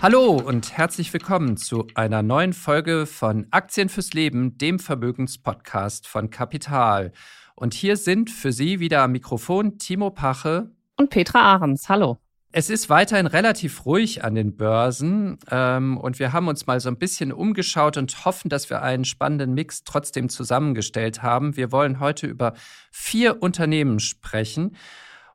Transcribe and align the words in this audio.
Hallo 0.00 0.36
und 0.36 0.76
herzlich 0.76 1.12
willkommen 1.12 1.56
zu 1.56 1.88
einer 1.94 2.22
neuen 2.22 2.52
Folge 2.52 3.04
von 3.04 3.48
Aktien 3.50 3.88
fürs 3.88 4.12
Leben, 4.12 4.56
dem 4.56 4.78
Vermögenspodcast 4.78 6.06
von 6.06 6.30
Kapital. 6.30 7.10
Und 7.56 7.74
hier 7.74 7.96
sind 7.96 8.30
für 8.30 8.52
Sie 8.52 8.78
wieder 8.78 9.02
am 9.02 9.10
Mikrofon 9.10 9.76
Timo 9.78 10.10
Pache 10.10 10.70
und 10.96 11.10
Petra 11.10 11.40
Ahrens. 11.40 11.88
Hallo. 11.88 12.18
Es 12.52 12.70
ist 12.70 12.88
weiterhin 12.88 13.26
relativ 13.26 13.86
ruhig 13.86 14.22
an 14.22 14.36
den 14.36 14.56
Börsen 14.56 15.38
ähm, 15.50 15.98
und 15.98 16.20
wir 16.20 16.32
haben 16.32 16.46
uns 16.46 16.68
mal 16.68 16.78
so 16.78 16.88
ein 16.88 16.96
bisschen 16.96 17.32
umgeschaut 17.32 17.96
und 17.96 18.24
hoffen, 18.24 18.48
dass 18.48 18.70
wir 18.70 18.82
einen 18.82 19.04
spannenden 19.04 19.52
Mix 19.52 19.82
trotzdem 19.82 20.28
zusammengestellt 20.28 21.24
haben. 21.24 21.56
Wir 21.56 21.72
wollen 21.72 21.98
heute 21.98 22.28
über 22.28 22.54
vier 22.92 23.42
Unternehmen 23.42 23.98
sprechen. 23.98 24.76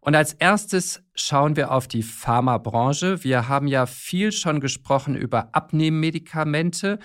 Und 0.03 0.15
als 0.15 0.33
erstes 0.33 1.01
schauen 1.15 1.55
wir 1.55 1.71
auf 1.71 1.87
die 1.87 2.03
Pharmabranche. 2.03 3.23
Wir 3.23 3.47
haben 3.47 3.67
ja 3.67 3.85
viel 3.85 4.33
schon 4.33 4.59
gesprochen 4.59 5.15
über 5.15 5.47
Abnehmmedikamente. 5.53 6.99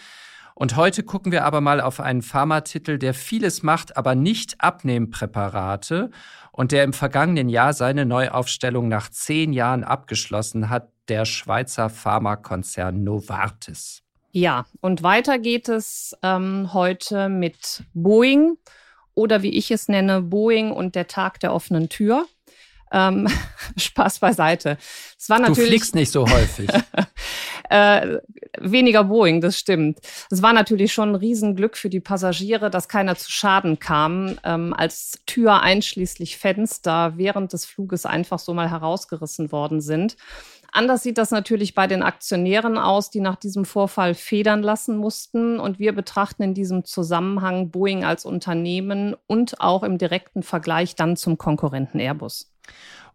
Und 0.56 0.74
heute 0.74 1.04
gucken 1.04 1.30
wir 1.30 1.44
aber 1.44 1.60
mal 1.60 1.80
auf 1.80 2.00
einen 2.00 2.22
Pharmatitel, 2.22 2.98
der 2.98 3.14
vieles 3.14 3.62
macht, 3.62 3.96
aber 3.96 4.16
nicht 4.16 4.60
Abnehmpräparate 4.60 6.10
und 6.50 6.72
der 6.72 6.82
im 6.82 6.92
vergangenen 6.92 7.48
Jahr 7.48 7.72
seine 7.72 8.04
Neuaufstellung 8.04 8.88
nach 8.88 9.08
zehn 9.10 9.52
Jahren 9.52 9.84
abgeschlossen 9.84 10.68
hat, 10.68 10.90
der 11.06 11.24
Schweizer 11.24 11.90
Pharmakonzern 11.90 13.04
Novartis. 13.04 14.02
Ja, 14.32 14.66
und 14.80 15.04
weiter 15.04 15.38
geht 15.38 15.68
es 15.68 16.16
ähm, 16.24 16.72
heute 16.72 17.28
mit 17.28 17.84
Boeing 17.94 18.58
oder 19.14 19.42
wie 19.42 19.56
ich 19.56 19.70
es 19.70 19.86
nenne, 19.86 20.20
Boeing 20.20 20.72
und 20.72 20.96
der 20.96 21.06
Tag 21.06 21.38
der 21.38 21.54
offenen 21.54 21.88
Tür. 21.88 22.26
Ähm, 22.92 23.28
Spaß 23.76 24.18
beiseite. 24.18 24.78
Es 25.18 25.28
war 25.28 25.38
natürlich, 25.38 25.58
du 25.58 25.66
fliegst 25.66 25.94
nicht 25.94 26.10
so 26.10 26.28
häufig. 26.28 26.68
äh, 27.70 28.18
weniger 28.58 29.04
Boeing, 29.04 29.40
das 29.40 29.58
stimmt. 29.58 29.98
Es 30.30 30.42
war 30.42 30.52
natürlich 30.52 30.92
schon 30.92 31.10
ein 31.10 31.14
Riesenglück 31.14 31.76
für 31.76 31.90
die 31.90 32.00
Passagiere, 32.00 32.70
dass 32.70 32.88
keiner 32.88 33.16
zu 33.16 33.30
Schaden 33.30 33.78
kam, 33.78 34.38
ähm, 34.44 34.74
als 34.74 35.18
Tür 35.26 35.62
einschließlich 35.62 36.38
Fenster 36.38 37.14
während 37.16 37.52
des 37.52 37.64
Fluges 37.64 38.06
einfach 38.06 38.38
so 38.38 38.54
mal 38.54 38.70
herausgerissen 38.70 39.52
worden 39.52 39.80
sind. 39.80 40.16
Anders 40.70 41.02
sieht 41.02 41.18
das 41.18 41.30
natürlich 41.30 41.74
bei 41.74 41.86
den 41.86 42.02
Aktionären 42.02 42.76
aus, 42.76 43.10
die 43.10 43.20
nach 43.20 43.36
diesem 43.36 43.64
Vorfall 43.64 44.14
federn 44.14 44.62
lassen 44.62 44.96
mussten. 44.96 45.58
Und 45.58 45.78
wir 45.78 45.92
betrachten 45.92 46.42
in 46.42 46.54
diesem 46.54 46.84
Zusammenhang 46.84 47.70
Boeing 47.70 48.04
als 48.04 48.24
Unternehmen 48.24 49.16
und 49.26 49.60
auch 49.60 49.82
im 49.82 49.98
direkten 49.98 50.42
Vergleich 50.42 50.94
dann 50.94 51.16
zum 51.16 51.38
Konkurrenten 51.38 51.98
Airbus. 51.98 52.52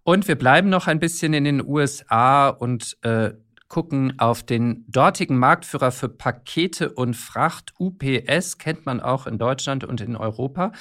Und 0.04 0.28
wir 0.28 0.36
bleiben 0.36 0.70
noch 0.70 0.88
ein 0.88 1.00
bisschen 1.00 1.34
in 1.34 1.44
den 1.44 1.66
USA 1.66 2.50
und 2.50 2.98
äh, 3.04 3.32
gucken 3.70 4.20
auf 4.20 4.44
den 4.44 4.86
dortigen 4.88 5.38
Marktführer 5.38 5.92
für 5.92 6.10
Pakete 6.10 6.92
und 6.92 7.16
Fracht. 7.16 7.74
UPS 7.80 8.58
kennt 8.58 8.86
man 8.86 9.00
auch 9.00 9.26
in 9.26 9.38
Deutschland 9.38 9.84
und 9.84 10.02
in 10.02 10.16
Europa. 10.16 10.74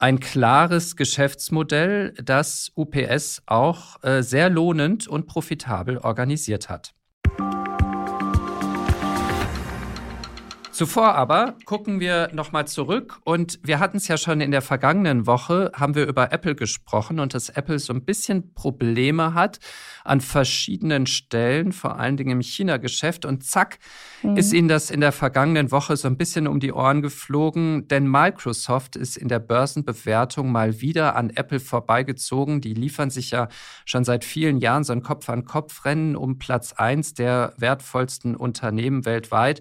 Ein 0.00 0.20
klares 0.20 0.94
Geschäftsmodell, 0.94 2.14
das 2.22 2.70
UPS 2.76 3.42
auch 3.46 4.00
äh, 4.04 4.22
sehr 4.22 4.48
lohnend 4.48 5.08
und 5.08 5.26
profitabel 5.26 5.98
organisiert 5.98 6.68
hat. 6.68 6.94
Zuvor 10.78 11.16
aber 11.16 11.56
gucken 11.64 11.98
wir 11.98 12.30
nochmal 12.32 12.68
zurück 12.68 13.18
und 13.24 13.58
wir 13.64 13.80
hatten 13.80 13.96
es 13.96 14.06
ja 14.06 14.16
schon 14.16 14.40
in 14.40 14.52
der 14.52 14.62
vergangenen 14.62 15.26
Woche, 15.26 15.72
haben 15.74 15.96
wir 15.96 16.06
über 16.06 16.30
Apple 16.30 16.54
gesprochen 16.54 17.18
und 17.18 17.34
dass 17.34 17.48
Apple 17.48 17.80
so 17.80 17.92
ein 17.92 18.04
bisschen 18.04 18.54
Probleme 18.54 19.34
hat 19.34 19.58
an 20.04 20.20
verschiedenen 20.20 21.06
Stellen, 21.06 21.72
vor 21.72 21.98
allen 21.98 22.16
Dingen 22.16 22.30
im 22.30 22.42
China-Geschäft 22.42 23.24
und 23.24 23.42
zack, 23.42 23.80
mhm. 24.22 24.36
ist 24.36 24.52
ihnen 24.52 24.68
das 24.68 24.92
in 24.92 25.00
der 25.00 25.10
vergangenen 25.10 25.72
Woche 25.72 25.96
so 25.96 26.06
ein 26.06 26.16
bisschen 26.16 26.46
um 26.46 26.60
die 26.60 26.72
Ohren 26.72 27.02
geflogen, 27.02 27.88
denn 27.88 28.06
Microsoft 28.08 28.94
ist 28.94 29.16
in 29.16 29.26
der 29.26 29.40
Börsenbewertung 29.40 30.52
mal 30.52 30.80
wieder 30.80 31.16
an 31.16 31.30
Apple 31.30 31.58
vorbeigezogen. 31.58 32.60
Die 32.60 32.74
liefern 32.74 33.10
sich 33.10 33.32
ja 33.32 33.48
schon 33.84 34.04
seit 34.04 34.24
vielen 34.24 34.58
Jahren 34.58 34.84
so 34.84 34.92
ein 34.92 35.02
Kopf-an-Kopf-Rennen 35.02 36.14
um 36.14 36.38
Platz 36.38 36.74
eins 36.74 37.14
der 37.14 37.52
wertvollsten 37.56 38.36
Unternehmen 38.36 39.04
weltweit. 39.04 39.60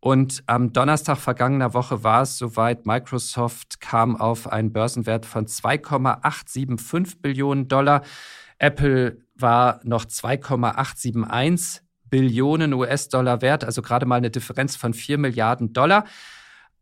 Und 0.00 0.42
am 0.46 0.72
Donnerstag 0.72 1.18
vergangener 1.18 1.74
Woche 1.74 2.04
war 2.04 2.22
es 2.22 2.38
soweit, 2.38 2.86
Microsoft 2.86 3.80
kam 3.80 4.16
auf 4.16 4.46
einen 4.50 4.72
Börsenwert 4.72 5.26
von 5.26 5.46
2,875 5.46 7.20
Billionen 7.22 7.68
Dollar. 7.68 8.02
Apple 8.58 9.18
war 9.34 9.80
noch 9.84 10.04
2,871 10.04 11.82
Billionen 12.08 12.72
US-Dollar 12.72 13.42
wert, 13.42 13.64
also 13.64 13.82
gerade 13.82 14.06
mal 14.06 14.16
eine 14.16 14.30
Differenz 14.30 14.76
von 14.76 14.94
4 14.94 15.18
Milliarden 15.18 15.72
Dollar. 15.72 16.04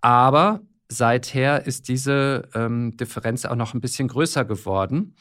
Aber 0.00 0.60
seither 0.88 1.66
ist 1.66 1.88
diese 1.88 2.48
ähm, 2.54 2.96
Differenz 2.96 3.44
auch 3.46 3.56
noch 3.56 3.74
ein 3.74 3.80
bisschen 3.80 4.08
größer 4.08 4.44
geworden. 4.44 5.16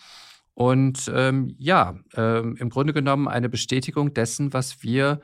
Und 0.56 1.12
ähm, 1.14 1.56
ja, 1.58 1.96
ähm, 2.16 2.56
im 2.60 2.70
Grunde 2.70 2.94
genommen 2.94 3.28
eine 3.28 3.50
Bestätigung 3.50 4.14
dessen, 4.14 4.54
was 4.54 4.84
wir 4.84 5.22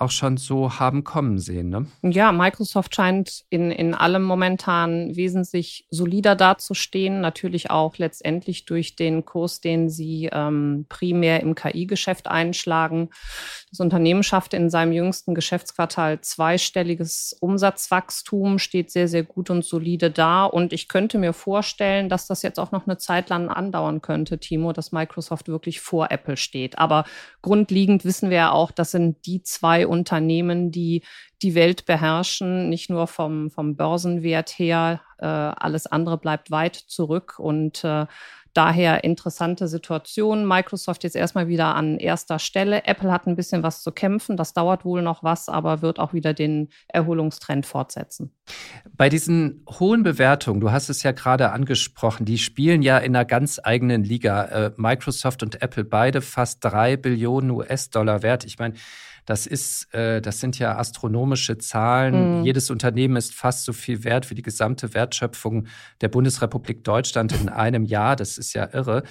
auch 0.00 0.10
schon 0.10 0.36
so 0.36 0.78
haben 0.78 1.04
kommen 1.04 1.38
sehen. 1.38 1.68
Ne? 1.68 1.86
Ja, 2.02 2.32
Microsoft 2.32 2.94
scheint 2.94 3.44
in, 3.50 3.70
in 3.70 3.94
allem 3.94 4.22
momentan 4.22 5.14
wesentlich 5.16 5.86
solider 5.90 6.36
dazustehen. 6.36 7.20
Natürlich 7.20 7.70
auch 7.70 7.98
letztendlich 7.98 8.64
durch 8.64 8.96
den 8.96 9.24
Kurs, 9.24 9.60
den 9.60 9.90
sie 9.90 10.30
ähm, 10.32 10.86
primär 10.88 11.40
im 11.40 11.54
KI-Geschäft 11.54 12.28
einschlagen. 12.28 13.10
Das 13.70 13.80
Unternehmen 13.80 14.22
schaffte 14.22 14.56
in 14.56 14.70
seinem 14.70 14.92
jüngsten 14.92 15.34
Geschäftsquartal 15.34 16.20
zweistelliges 16.22 17.36
Umsatzwachstum, 17.40 18.58
steht 18.58 18.90
sehr, 18.90 19.06
sehr 19.06 19.22
gut 19.22 19.50
und 19.50 19.64
solide 19.64 20.10
da. 20.10 20.44
Und 20.46 20.72
ich 20.72 20.88
könnte 20.88 21.18
mir 21.18 21.34
vorstellen, 21.34 22.08
dass 22.08 22.26
das 22.26 22.42
jetzt 22.42 22.58
auch 22.58 22.72
noch 22.72 22.86
eine 22.86 22.96
Zeit 22.96 23.28
lang 23.28 23.50
andauern 23.50 24.00
könnte, 24.00 24.38
Timo, 24.38 24.72
dass 24.72 24.92
Microsoft 24.92 25.48
wirklich 25.48 25.80
vor 25.80 26.10
Apple 26.10 26.38
steht. 26.38 26.78
Aber 26.78 27.04
grundlegend 27.42 28.04
wissen 28.04 28.30
wir 28.30 28.36
ja 28.38 28.50
auch, 28.52 28.70
das 28.70 28.92
sind 28.92 29.26
die 29.26 29.42
zwei 29.42 29.89
Unternehmen, 29.90 30.70
die 30.70 31.02
die 31.42 31.54
Welt 31.54 31.86
beherrschen, 31.86 32.68
nicht 32.68 32.90
nur 32.90 33.06
vom, 33.06 33.50
vom 33.50 33.76
Börsenwert 33.76 34.50
her. 34.50 35.00
Äh, 35.18 35.26
alles 35.26 35.86
andere 35.86 36.18
bleibt 36.18 36.50
weit 36.50 36.76
zurück 36.76 37.38
und 37.38 37.84
äh, 37.84 38.06
Daher 38.52 39.04
interessante 39.04 39.68
Situation. 39.68 40.46
Microsoft 40.46 41.04
jetzt 41.04 41.14
erstmal 41.14 41.46
wieder 41.46 41.76
an 41.76 41.98
erster 41.98 42.40
Stelle. 42.40 42.84
Apple 42.84 43.12
hat 43.12 43.28
ein 43.28 43.36
bisschen 43.36 43.62
was 43.62 43.82
zu 43.82 43.92
kämpfen. 43.92 44.36
Das 44.36 44.52
dauert 44.52 44.84
wohl 44.84 45.02
noch 45.02 45.22
was, 45.22 45.48
aber 45.48 45.82
wird 45.82 46.00
auch 46.00 46.12
wieder 46.14 46.34
den 46.34 46.68
Erholungstrend 46.88 47.64
fortsetzen. 47.64 48.32
Bei 48.96 49.08
diesen 49.08 49.64
hohen 49.78 50.02
Bewertungen, 50.02 50.60
du 50.60 50.72
hast 50.72 50.88
es 50.88 51.04
ja 51.04 51.12
gerade 51.12 51.52
angesprochen, 51.52 52.26
die 52.26 52.38
spielen 52.38 52.82
ja 52.82 52.98
in 52.98 53.14
einer 53.14 53.24
ganz 53.24 53.60
eigenen 53.62 54.02
Liga. 54.02 54.44
Äh, 54.46 54.72
Microsoft 54.76 55.44
und 55.44 55.62
Apple 55.62 55.84
beide 55.84 56.20
fast 56.20 56.64
drei 56.64 56.96
Billionen 56.96 57.52
US-Dollar 57.52 58.24
wert. 58.24 58.44
Ich 58.44 58.58
meine, 58.58 58.74
das 59.30 59.46
ist, 59.46 59.94
äh, 59.94 60.20
das 60.20 60.40
sind 60.40 60.58
ja 60.58 60.76
astronomische 60.76 61.56
Zahlen. 61.56 62.40
Mhm. 62.40 62.44
Jedes 62.44 62.68
Unternehmen 62.68 63.14
ist 63.14 63.32
fast 63.32 63.64
so 63.64 63.72
viel 63.72 64.02
wert 64.02 64.28
wie 64.28 64.34
die 64.34 64.42
gesamte 64.42 64.92
Wertschöpfung 64.92 65.68
der 66.00 66.08
Bundesrepublik 66.08 66.82
Deutschland 66.82 67.32
in 67.40 67.48
einem 67.48 67.84
Jahr. 67.84 68.16
Das 68.16 68.38
ist 68.38 68.54
ja 68.54 68.68
irre. 68.72 69.04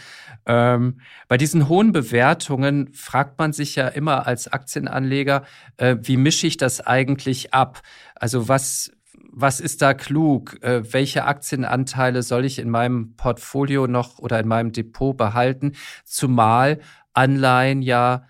Ähm, 0.46 1.00
bei 1.30 1.38
diesen 1.38 1.70
hohen 1.70 1.94
Bewertungen 1.94 2.92
fragt 2.94 3.40
man 3.40 3.54
sich 3.54 3.78
ja 3.78 3.88
immer 3.88 4.28
als 4.28 4.50
Aktienanleger, 4.50 5.44
äh, 5.78 5.96
wie 6.02 6.18
mische 6.18 6.48
ich 6.48 6.58
das 6.58 6.86
eigentlich 6.86 7.54
ab? 7.54 7.82
Also 8.16 8.50
was, 8.50 8.92
was 9.32 9.62
ist 9.62 9.82
da 9.82 9.94
klug? 9.94 10.62
Äh, 10.62 10.92
welche 10.92 11.24
Aktienanteile 11.24 12.24
soll 12.24 12.44
ich 12.44 12.60
in 12.60 12.70
meinem 12.70 13.16
Portfolio 13.16 13.88
noch 13.88 14.20
oder 14.20 14.38
in 14.38 14.50
meinem 14.50 14.74
Depot 14.74 15.16
behalten? 15.16 15.76
Zumal 16.04 16.80
Anleihen 17.14 17.82
ja 17.82 18.26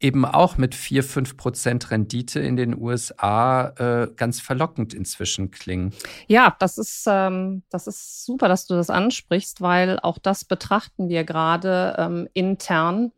eben 0.00 0.24
auch 0.24 0.58
mit 0.58 0.74
4, 0.74 1.02
5 1.02 1.36
Prozent 1.36 1.90
Rendite 1.90 2.40
in 2.40 2.56
den 2.56 2.80
USA 2.80 3.68
äh, 3.76 4.08
ganz 4.14 4.40
verlockend 4.40 4.94
inzwischen 4.94 5.50
klingen. 5.50 5.92
Ja, 6.26 6.56
das 6.58 6.78
ist, 6.78 7.04
ähm, 7.08 7.62
das 7.70 7.86
ist 7.86 8.24
super, 8.24 8.48
dass 8.48 8.66
du 8.66 8.74
das 8.74 8.90
ansprichst, 8.90 9.60
weil 9.60 9.98
auch 10.00 10.18
das 10.18 10.44
betrachten 10.44 11.08
wir 11.08 11.24
gerade 11.24 11.96
ähm, 11.98 12.28
intern. 12.32 13.12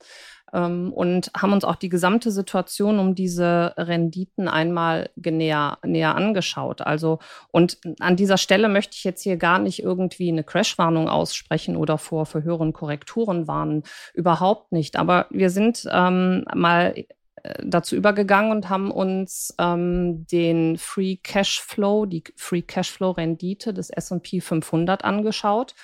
Ähm, 0.52 0.92
und 0.92 1.30
haben 1.36 1.52
uns 1.52 1.64
auch 1.64 1.76
die 1.76 1.88
gesamte 1.88 2.30
Situation 2.30 2.98
um 2.98 3.14
diese 3.14 3.74
Renditen 3.76 4.48
einmal 4.48 5.10
näher, 5.16 5.78
näher 5.84 6.14
angeschaut. 6.14 6.80
Also, 6.80 7.18
und 7.50 7.78
an 8.00 8.16
dieser 8.16 8.38
Stelle 8.38 8.68
möchte 8.68 8.96
ich 8.96 9.04
jetzt 9.04 9.22
hier 9.22 9.36
gar 9.36 9.58
nicht 9.58 9.82
irgendwie 9.82 10.28
eine 10.28 10.44
Crashwarnung 10.44 11.08
aussprechen 11.08 11.76
oder 11.76 11.98
vor 11.98 12.26
für 12.26 12.42
höheren 12.42 12.72
Korrekturen 12.72 13.48
warnen. 13.48 13.82
Überhaupt 14.14 14.72
nicht. 14.72 14.96
Aber 14.96 15.26
wir 15.30 15.50
sind 15.50 15.88
ähm, 15.90 16.44
mal 16.54 16.94
äh, 17.42 17.62
dazu 17.64 17.96
übergegangen 17.96 18.50
und 18.50 18.68
haben 18.68 18.90
uns 18.90 19.54
ähm, 19.58 20.26
den 20.26 20.76
Free 20.78 21.16
Cashflow, 21.16 22.06
die 22.06 22.24
Free 22.36 22.62
Cashflow 22.62 23.12
Rendite 23.12 23.72
des 23.72 23.90
S&P 23.90 24.40
500 24.40 25.04
angeschaut. 25.04 25.74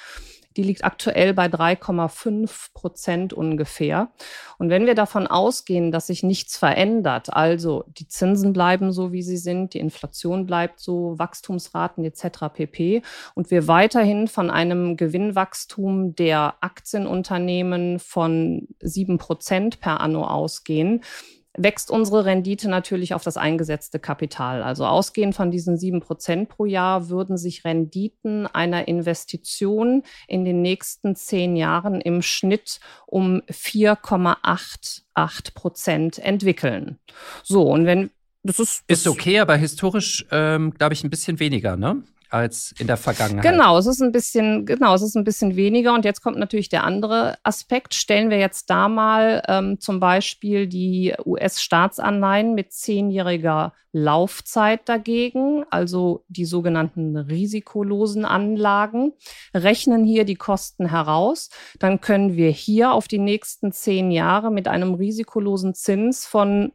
Die 0.56 0.62
liegt 0.62 0.84
aktuell 0.84 1.34
bei 1.34 1.46
3,5 1.46 2.72
Prozent 2.72 3.32
ungefähr. 3.32 4.10
Und 4.58 4.70
wenn 4.70 4.86
wir 4.86 4.94
davon 4.94 5.26
ausgehen, 5.26 5.92
dass 5.92 6.06
sich 6.06 6.22
nichts 6.22 6.56
verändert, 6.56 7.32
also 7.32 7.84
die 7.88 8.08
Zinsen 8.08 8.52
bleiben 8.52 8.92
so, 8.92 9.12
wie 9.12 9.22
sie 9.22 9.36
sind, 9.36 9.74
die 9.74 9.80
Inflation 9.80 10.46
bleibt 10.46 10.80
so, 10.80 11.18
Wachstumsraten 11.18 12.04
etc. 12.04 12.48
pp. 12.52 13.02
und 13.34 13.50
wir 13.50 13.68
weiterhin 13.68 14.28
von 14.28 14.50
einem 14.50 14.96
Gewinnwachstum 14.96 16.14
der 16.14 16.54
Aktienunternehmen 16.60 17.98
von 17.98 18.68
7 18.80 19.18
Prozent 19.18 19.80
per 19.80 20.00
anno 20.00 20.24
ausgehen, 20.24 21.02
wächst 21.56 21.90
unsere 21.90 22.24
Rendite 22.24 22.68
natürlich 22.68 23.14
auf 23.14 23.24
das 23.24 23.36
eingesetzte 23.36 23.98
Kapital. 23.98 24.62
Also 24.62 24.86
ausgehend 24.86 25.34
von 25.34 25.50
diesen 25.50 25.78
sieben 25.78 26.00
Prozent 26.00 26.48
pro 26.48 26.64
Jahr 26.64 27.08
würden 27.08 27.36
sich 27.36 27.64
Renditen 27.64 28.46
einer 28.46 28.88
Investition 28.88 30.02
in 30.28 30.44
den 30.44 30.62
nächsten 30.62 31.16
zehn 31.16 31.56
Jahren 31.56 32.00
im 32.00 32.22
Schnitt 32.22 32.80
um 33.06 33.42
4,88 33.50 35.54
Prozent 35.54 36.18
entwickeln. 36.18 36.98
So, 37.42 37.70
und 37.70 37.86
wenn 37.86 38.10
das 38.42 38.60
ist, 38.60 38.84
das 38.86 39.00
ist 39.00 39.08
okay, 39.08 39.40
aber 39.40 39.56
historisch, 39.56 40.24
ähm, 40.30 40.72
glaube 40.72 40.94
ich, 40.94 41.02
ein 41.02 41.10
bisschen 41.10 41.40
weniger, 41.40 41.76
ne? 41.76 42.04
Als 42.30 42.74
in 42.78 42.86
der 42.86 42.96
Vergangenheit. 42.96 43.42
Genau, 43.42 43.78
es 43.78 43.86
ist 43.86 44.00
ein 44.00 44.12
bisschen, 44.12 44.66
genau, 44.66 44.94
es 44.94 45.02
ist 45.02 45.16
ein 45.16 45.24
bisschen 45.24 45.56
weniger. 45.56 45.94
Und 45.94 46.04
jetzt 46.04 46.22
kommt 46.22 46.38
natürlich 46.38 46.68
der 46.68 46.84
andere 46.84 47.38
Aspekt. 47.42 47.94
Stellen 47.94 48.30
wir 48.30 48.38
jetzt 48.38 48.70
da 48.70 48.88
mal 48.88 49.42
ähm, 49.48 49.80
zum 49.80 50.00
Beispiel 50.00 50.66
die 50.66 51.14
US-Staatsanleihen 51.24 52.54
mit 52.54 52.72
zehnjähriger 52.72 53.72
Laufzeit 53.92 54.86
dagegen, 54.90 55.64
also 55.70 56.24
die 56.28 56.44
sogenannten 56.44 57.16
risikolosen 57.16 58.26
Anlagen, 58.26 59.14
rechnen 59.54 60.04
hier 60.04 60.24
die 60.24 60.34
Kosten 60.34 60.90
heraus, 60.90 61.48
dann 61.78 62.02
können 62.02 62.36
wir 62.36 62.50
hier 62.50 62.92
auf 62.92 63.08
die 63.08 63.18
nächsten 63.18 63.72
zehn 63.72 64.10
Jahre 64.10 64.50
mit 64.50 64.68
einem 64.68 64.92
risikolosen 64.94 65.74
Zins 65.74 66.26
von 66.26 66.72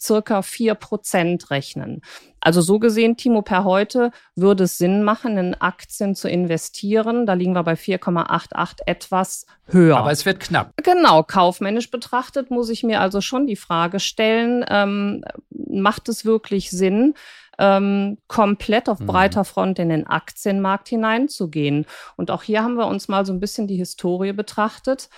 circa 0.00 0.42
vier 0.42 0.74
Prozent 0.74 1.50
rechnen. 1.50 2.00
Also 2.40 2.62
so 2.62 2.78
gesehen, 2.78 3.16
Timo, 3.16 3.42
per 3.42 3.64
heute 3.64 4.12
würde 4.34 4.64
es 4.64 4.78
Sinn 4.78 5.02
machen, 5.02 5.36
in 5.36 5.54
Aktien 5.54 6.14
zu 6.14 6.28
investieren. 6.28 7.26
Da 7.26 7.34
liegen 7.34 7.54
wir 7.54 7.62
bei 7.62 7.74
4,88 7.74 8.78
etwas 8.86 9.46
höher. 9.66 9.98
Aber 9.98 10.10
es 10.10 10.24
wird 10.24 10.40
knapp. 10.40 10.72
Genau, 10.82 11.22
kaufmännisch 11.22 11.90
betrachtet 11.90 12.50
muss 12.50 12.70
ich 12.70 12.82
mir 12.82 13.00
also 13.00 13.20
schon 13.20 13.46
die 13.46 13.56
Frage 13.56 14.00
stellen, 14.00 14.64
ähm, 14.68 15.22
macht 15.50 16.08
es 16.08 16.24
wirklich 16.24 16.70
Sinn, 16.70 17.14
ähm, 17.58 18.16
komplett 18.26 18.88
auf 18.88 19.00
mhm. 19.00 19.06
breiter 19.06 19.44
Front 19.44 19.78
in 19.78 19.90
den 19.90 20.06
Aktienmarkt 20.06 20.88
hineinzugehen? 20.88 21.84
Und 22.16 22.30
auch 22.30 22.42
hier 22.42 22.62
haben 22.62 22.76
wir 22.76 22.86
uns 22.86 23.08
mal 23.08 23.26
so 23.26 23.34
ein 23.34 23.40
bisschen 23.40 23.66
die 23.66 23.76
Historie 23.76 24.32
betrachtet. 24.32 25.10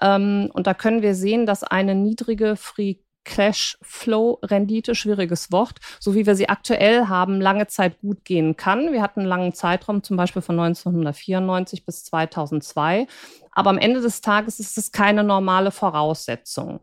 Ähm, 0.00 0.50
und 0.54 0.66
da 0.66 0.72
können 0.72 1.02
wir 1.02 1.14
sehen, 1.14 1.44
dass 1.44 1.62
eine 1.62 1.94
niedrige 1.94 2.56
Free 2.56 2.96
Cashflow-Rendite, 3.24 4.94
schwieriges 4.94 5.52
Wort, 5.52 5.78
so 5.98 6.14
wie 6.14 6.26
wir 6.26 6.34
sie 6.34 6.48
aktuell 6.48 7.06
haben, 7.08 7.40
lange 7.40 7.66
Zeit 7.66 8.00
gut 8.00 8.24
gehen 8.24 8.56
kann. 8.56 8.92
Wir 8.92 9.02
hatten 9.02 9.20
einen 9.20 9.28
langen 9.28 9.52
Zeitraum, 9.52 10.02
zum 10.02 10.16
Beispiel 10.16 10.42
von 10.42 10.58
1994 10.58 11.84
bis 11.84 12.04
2002. 12.04 13.06
Aber 13.52 13.70
am 13.70 13.78
Ende 13.78 14.00
des 14.00 14.20
Tages 14.20 14.60
ist 14.60 14.78
es 14.78 14.92
keine 14.92 15.24
normale 15.24 15.70
Voraussetzung. 15.70 16.80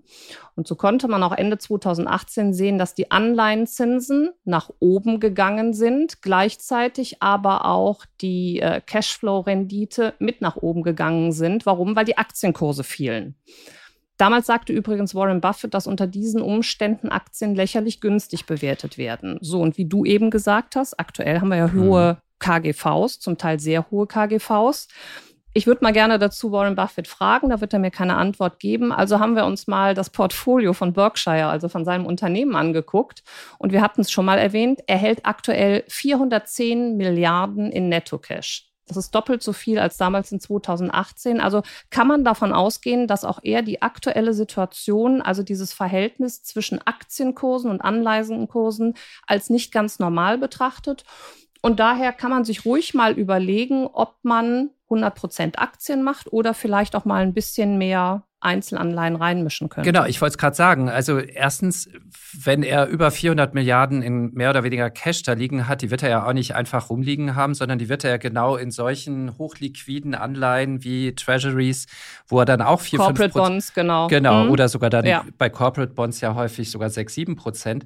Und 0.56 0.68
so 0.68 0.76
konnte 0.76 1.08
man 1.08 1.24
auch 1.24 1.32
Ende 1.32 1.58
2018 1.58 2.54
sehen, 2.54 2.78
dass 2.78 2.94
die 2.94 3.10
Anleihenzinsen 3.10 4.32
nach 4.44 4.70
oben 4.80 5.20
gegangen 5.20 5.74
sind, 5.74 6.22
gleichzeitig 6.22 7.22
aber 7.22 7.66
auch 7.66 8.06
die 8.22 8.60
äh, 8.60 8.82
Cashflow-Rendite 8.86 10.16
mit 10.20 10.42
nach 10.42 10.58
oben 10.58 10.84
gegangen 10.84 11.32
sind. 11.32 11.66
Warum? 11.66 11.96
Weil 11.96 12.06
die 12.06 12.18
Aktienkurse 12.18 12.84
fielen. 12.84 13.36
Damals 14.18 14.48
sagte 14.48 14.74
übrigens 14.74 15.14
Warren 15.14 15.42
Buffett, 15.42 15.74
dass 15.74 15.88
unter 15.88 16.08
diesen 16.08 16.42
Umständen 16.42 17.10
Aktien 17.10 17.56
lächerlich 17.56 18.02
günstig 18.02 18.46
bewertet 18.46 18.98
werden. 18.98 19.38
So, 19.42 19.62
und 19.62 19.78
wie 19.78 19.86
du 19.86 20.06
eben 20.06 20.32
gesagt 20.32 20.76
hast, 20.76 21.00
aktuell 21.00 21.40
haben 21.40 21.50
wir 21.50 21.58
ja 21.58 21.74
hohe 21.74 22.10
hm. 22.10 22.18
KGVs, 22.40 23.20
zum 23.20 23.38
Teil 23.38 23.60
sehr 23.60 23.90
hohe 23.92 24.08
KGVs. 24.08 24.88
Ich 25.54 25.66
würde 25.66 25.84
mal 25.84 25.94
gerne 25.94 26.20
dazu 26.20 26.52
Warren 26.52 26.76
Buffett 26.76 27.08
fragen, 27.08 27.50
da 27.50 27.62
wird 27.62 27.74
er 27.74 27.80
mir 27.80 27.90
keine 27.90 28.16
Antwort 28.16 28.60
geben. 28.60 28.92
Also 28.92 29.20
haben 29.20 29.36
wir 29.36 29.46
uns 29.46 29.66
mal 29.66 29.96
das 29.96 30.12
Portfolio 30.12 30.74
von 30.74 30.94
Berkshire, 30.94 31.48
also 31.48 31.68
von 31.68 31.84
seinem 31.84 32.06
Unternehmen 32.06 32.56
angeguckt. 32.56 33.24
Und 33.58 33.72
wir 33.72 33.82
hatten 33.82 34.02
es 34.02 34.12
schon 34.12 34.26
mal 34.26 34.38
erwähnt, 34.38 34.82
er 34.86 34.98
hält 34.98 35.26
aktuell 35.26 35.84
410 35.88 36.96
Milliarden 36.96 37.72
in 37.72 37.90
Netto-Cash. 37.90 38.67
Das 38.88 38.98
ist 38.98 39.14
doppelt 39.14 39.44
so 39.44 39.54
viel 39.54 39.80
als 39.80 39.98
damals 39.98 40.32
in 40.32 40.40
2018. 40.40 41.42
Also 41.42 41.62
kann 41.90 42.08
man 42.08 42.24
davon 42.24 42.54
ausgehen, 42.54 43.08
dass 43.08 43.26
auch 43.26 43.40
er 43.44 43.62
die 43.62 43.82
aktuelle 43.82 44.34
Situation, 44.34 45.22
also 45.22 45.44
dieses 45.44 45.74
Verhältnis 45.74 46.44
zwischen 46.44 46.80
Aktienkursen 46.86 47.70
und 47.70 47.82
Anleihenkursen 47.82 48.96
als 49.26 49.50
nicht 49.50 49.72
ganz 49.72 50.00
normal 50.00 50.38
betrachtet. 50.38 51.04
Und 51.62 51.80
daher 51.80 52.14
kann 52.14 52.32
man 52.32 52.46
sich 52.46 52.66
ruhig 52.66 52.94
mal 52.94 53.14
überlegen, 53.14 53.88
ob 53.88 54.16
man 54.24 54.70
100% 54.90 55.58
Aktien 55.58 56.04
macht 56.04 56.32
oder 56.32 56.54
vielleicht 56.54 56.96
auch 56.96 57.06
mal 57.06 57.22
ein 57.22 57.34
bisschen 57.34 57.78
mehr 57.78 58.24
Einzelanleihen 58.40 59.16
reinmischen 59.16 59.68
können. 59.68 59.84
Genau, 59.84 60.06
ich 60.06 60.22
wollte 60.22 60.34
es 60.34 60.38
gerade 60.38 60.56
sagen. 60.56 60.90
Also 60.90 61.18
erstens, 61.18 61.90
wenn 62.34 62.62
er 62.62 62.88
über 62.88 63.10
400 63.10 63.56
Milliarden 63.56 64.04
in 64.04 64.32
mehr 64.34 64.52
oder 64.52 64.64
weniger 64.64 64.92
Cash 64.92 65.24
da 65.24 65.34
liegen 65.34 65.68
hat, 65.68 65.82
die 65.82 65.90
wird 65.90 66.04
er 66.04 66.10
ja 66.10 66.26
auch 66.26 66.34
nicht 66.34 66.54
einfach 66.54 66.92
rumliegen 66.92 67.36
haben, 67.36 67.56
sondern 67.56 67.80
die 67.80 67.90
wird 67.90 68.04
er 68.04 68.12
ja 68.12 68.18
genau 68.18 68.56
in 68.56 68.70
solchen 68.70 69.38
hochliquiden 69.40 70.14
Anleihen 70.14 70.84
wie 70.84 71.16
Treasuries, 71.16 71.88
wo 72.28 72.40
er 72.40 72.46
dann 72.46 72.62
auch 72.62 72.80
4, 72.80 73.00
Corporate 73.00 73.34
5 73.34 73.34
Bonds, 73.34 73.74
genau. 73.74 74.08
Genau, 74.08 74.44
mhm. 74.44 74.52
oder 74.52 74.70
sogar 74.70 74.92
dann 74.92 75.06
ja. 75.06 75.26
bei 75.40 75.50
Corporate 75.50 75.94
Bonds 75.94 76.22
ja 76.22 76.36
häufig 76.36 76.70
sogar 76.70 76.92
6, 76.92 77.14
7 77.14 77.36
Prozent 77.36 77.86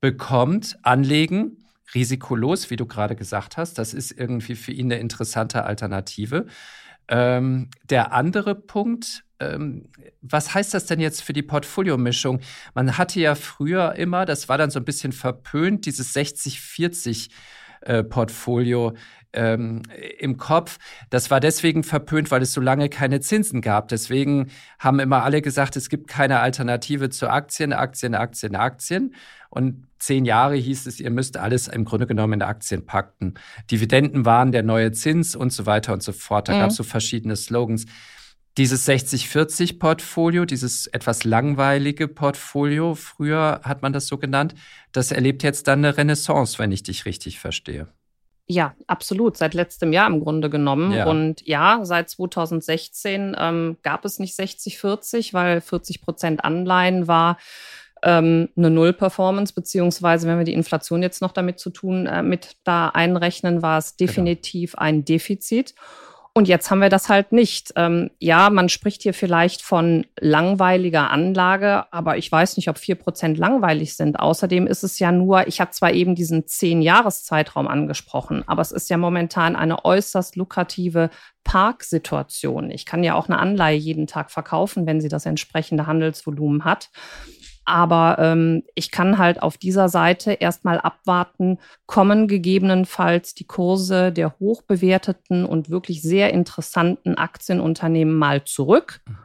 bekommt, 0.00 0.76
anlegen 0.82 1.61
risikolos, 1.94 2.70
wie 2.70 2.76
du 2.76 2.86
gerade 2.86 3.16
gesagt 3.16 3.56
hast. 3.56 3.78
Das 3.78 3.94
ist 3.94 4.12
irgendwie 4.12 4.54
für 4.54 4.72
ihn 4.72 4.92
eine 4.92 5.00
interessante 5.00 5.64
Alternative. 5.64 6.46
Ähm, 7.08 7.68
der 7.84 8.12
andere 8.12 8.54
Punkt, 8.54 9.24
ähm, 9.40 9.88
was 10.20 10.54
heißt 10.54 10.72
das 10.72 10.86
denn 10.86 11.00
jetzt 11.00 11.22
für 11.22 11.32
die 11.32 11.42
Portfoliomischung? 11.42 12.40
Man 12.74 12.96
hatte 12.96 13.20
ja 13.20 13.34
früher 13.34 13.94
immer, 13.96 14.24
das 14.24 14.48
war 14.48 14.58
dann 14.58 14.70
so 14.70 14.78
ein 14.78 14.84
bisschen 14.84 15.12
verpönt, 15.12 15.86
dieses 15.86 16.14
60-40 16.14 17.30
äh, 17.82 18.04
Portfolio 18.04 18.94
ähm, 19.32 19.82
im 20.18 20.36
Kopf. 20.36 20.78
Das 21.10 21.30
war 21.30 21.40
deswegen 21.40 21.82
verpönt, 21.82 22.30
weil 22.30 22.42
es 22.42 22.52
so 22.52 22.60
lange 22.60 22.88
keine 22.88 23.20
Zinsen 23.20 23.60
gab. 23.60 23.88
Deswegen 23.88 24.50
haben 24.78 25.00
immer 25.00 25.24
alle 25.24 25.42
gesagt, 25.42 25.76
es 25.76 25.88
gibt 25.88 26.08
keine 26.08 26.40
Alternative 26.40 27.10
zu 27.10 27.28
Aktien, 27.28 27.72
Aktien, 27.72 28.14
Aktien, 28.14 28.54
Aktien. 28.54 29.14
Und 29.52 29.86
zehn 29.98 30.24
Jahre 30.24 30.54
hieß 30.54 30.86
es, 30.86 30.98
ihr 30.98 31.10
müsst 31.10 31.36
alles 31.36 31.68
im 31.68 31.84
Grunde 31.84 32.06
genommen 32.06 32.32
in 32.32 32.42
Aktien 32.42 32.86
packen. 32.86 33.34
Dividenden 33.70 34.24
waren 34.24 34.50
der 34.50 34.62
neue 34.62 34.92
Zins 34.92 35.36
und 35.36 35.52
so 35.52 35.66
weiter 35.66 35.92
und 35.92 36.02
so 36.02 36.12
fort. 36.12 36.48
Da 36.48 36.54
mhm. 36.54 36.58
gab 36.60 36.70
es 36.70 36.76
so 36.76 36.84
verschiedene 36.84 37.36
Slogans. 37.36 37.84
Dieses 38.56 38.88
60-40-Portfolio, 38.88 40.46
dieses 40.46 40.86
etwas 40.86 41.24
langweilige 41.24 42.08
Portfolio, 42.08 42.94
früher 42.94 43.60
hat 43.62 43.82
man 43.82 43.92
das 43.92 44.06
so 44.06 44.16
genannt, 44.16 44.54
das 44.90 45.12
erlebt 45.12 45.42
jetzt 45.42 45.68
dann 45.68 45.80
eine 45.80 45.98
Renaissance, 45.98 46.58
wenn 46.58 46.72
ich 46.72 46.82
dich 46.82 47.04
richtig 47.04 47.38
verstehe. 47.38 47.88
Ja, 48.46 48.74
absolut. 48.86 49.36
Seit 49.36 49.52
letztem 49.52 49.92
Jahr 49.92 50.06
im 50.08 50.20
Grunde 50.20 50.48
genommen. 50.48 50.92
Ja. 50.92 51.06
Und 51.06 51.46
ja, 51.46 51.80
seit 51.82 52.08
2016 52.08 53.36
ähm, 53.38 53.76
gab 53.82 54.06
es 54.06 54.18
nicht 54.18 54.38
60-40, 54.38 55.34
weil 55.34 55.60
40 55.60 56.00
Prozent 56.00 56.44
Anleihen 56.44 57.06
war 57.06 57.36
ähm, 58.02 58.48
eine 58.56 58.70
Null-Performance, 58.70 59.54
beziehungsweise 59.54 60.26
wenn 60.28 60.38
wir 60.38 60.44
die 60.44 60.54
Inflation 60.54 61.02
jetzt 61.02 61.22
noch 61.22 61.32
damit 61.32 61.58
zu 61.58 61.70
tun, 61.70 62.06
äh, 62.06 62.22
mit 62.22 62.56
da 62.64 62.88
einrechnen, 62.88 63.62
war 63.62 63.78
es 63.78 63.96
genau. 63.96 64.08
definitiv 64.08 64.72
genau. 64.72 64.82
ein 64.82 65.04
Defizit. 65.04 65.74
Und 66.34 66.48
jetzt 66.48 66.70
haben 66.70 66.80
wir 66.80 66.88
das 66.88 67.10
halt 67.10 67.32
nicht. 67.32 67.74
Ähm, 67.76 68.10
ja, 68.18 68.48
man 68.48 68.70
spricht 68.70 69.02
hier 69.02 69.12
vielleicht 69.12 69.60
von 69.60 70.06
langweiliger 70.18 71.10
Anlage, 71.10 71.92
aber 71.92 72.16
ich 72.16 72.32
weiß 72.32 72.56
nicht, 72.56 72.70
ob 72.70 72.78
vier 72.78 72.94
Prozent 72.94 73.36
langweilig 73.36 73.96
sind. 73.96 74.18
Außerdem 74.18 74.66
ist 74.66 74.82
es 74.82 74.98
ja 74.98 75.12
nur, 75.12 75.46
ich 75.46 75.60
habe 75.60 75.72
zwar 75.72 75.92
eben 75.92 76.14
diesen 76.14 76.46
zehn 76.46 76.80
Jahreszeitraum 76.80 77.68
angesprochen, 77.68 78.44
aber 78.46 78.62
es 78.62 78.72
ist 78.72 78.88
ja 78.88 78.96
momentan 78.96 79.56
eine 79.56 79.84
äußerst 79.84 80.36
lukrative 80.36 81.10
Parksituation. 81.44 82.70
Ich 82.70 82.86
kann 82.86 83.04
ja 83.04 83.14
auch 83.14 83.28
eine 83.28 83.38
Anleihe 83.38 83.76
jeden 83.76 84.06
Tag 84.06 84.30
verkaufen, 84.30 84.86
wenn 84.86 85.02
sie 85.02 85.10
das 85.10 85.26
entsprechende 85.26 85.86
Handelsvolumen 85.86 86.64
hat. 86.64 86.88
Aber 87.64 88.16
ähm, 88.18 88.64
ich 88.74 88.90
kann 88.90 89.18
halt 89.18 89.42
auf 89.42 89.56
dieser 89.56 89.88
Seite 89.88 90.32
erstmal 90.32 90.80
abwarten, 90.80 91.58
kommen 91.86 92.28
gegebenenfalls 92.28 93.34
die 93.34 93.46
Kurse 93.46 94.12
der 94.12 94.38
hochbewerteten 94.38 95.44
und 95.44 95.70
wirklich 95.70 96.02
sehr 96.02 96.32
interessanten 96.32 97.16
Aktienunternehmen 97.16 98.14
mal 98.14 98.44
zurück. 98.44 99.00
Mhm. 99.06 99.16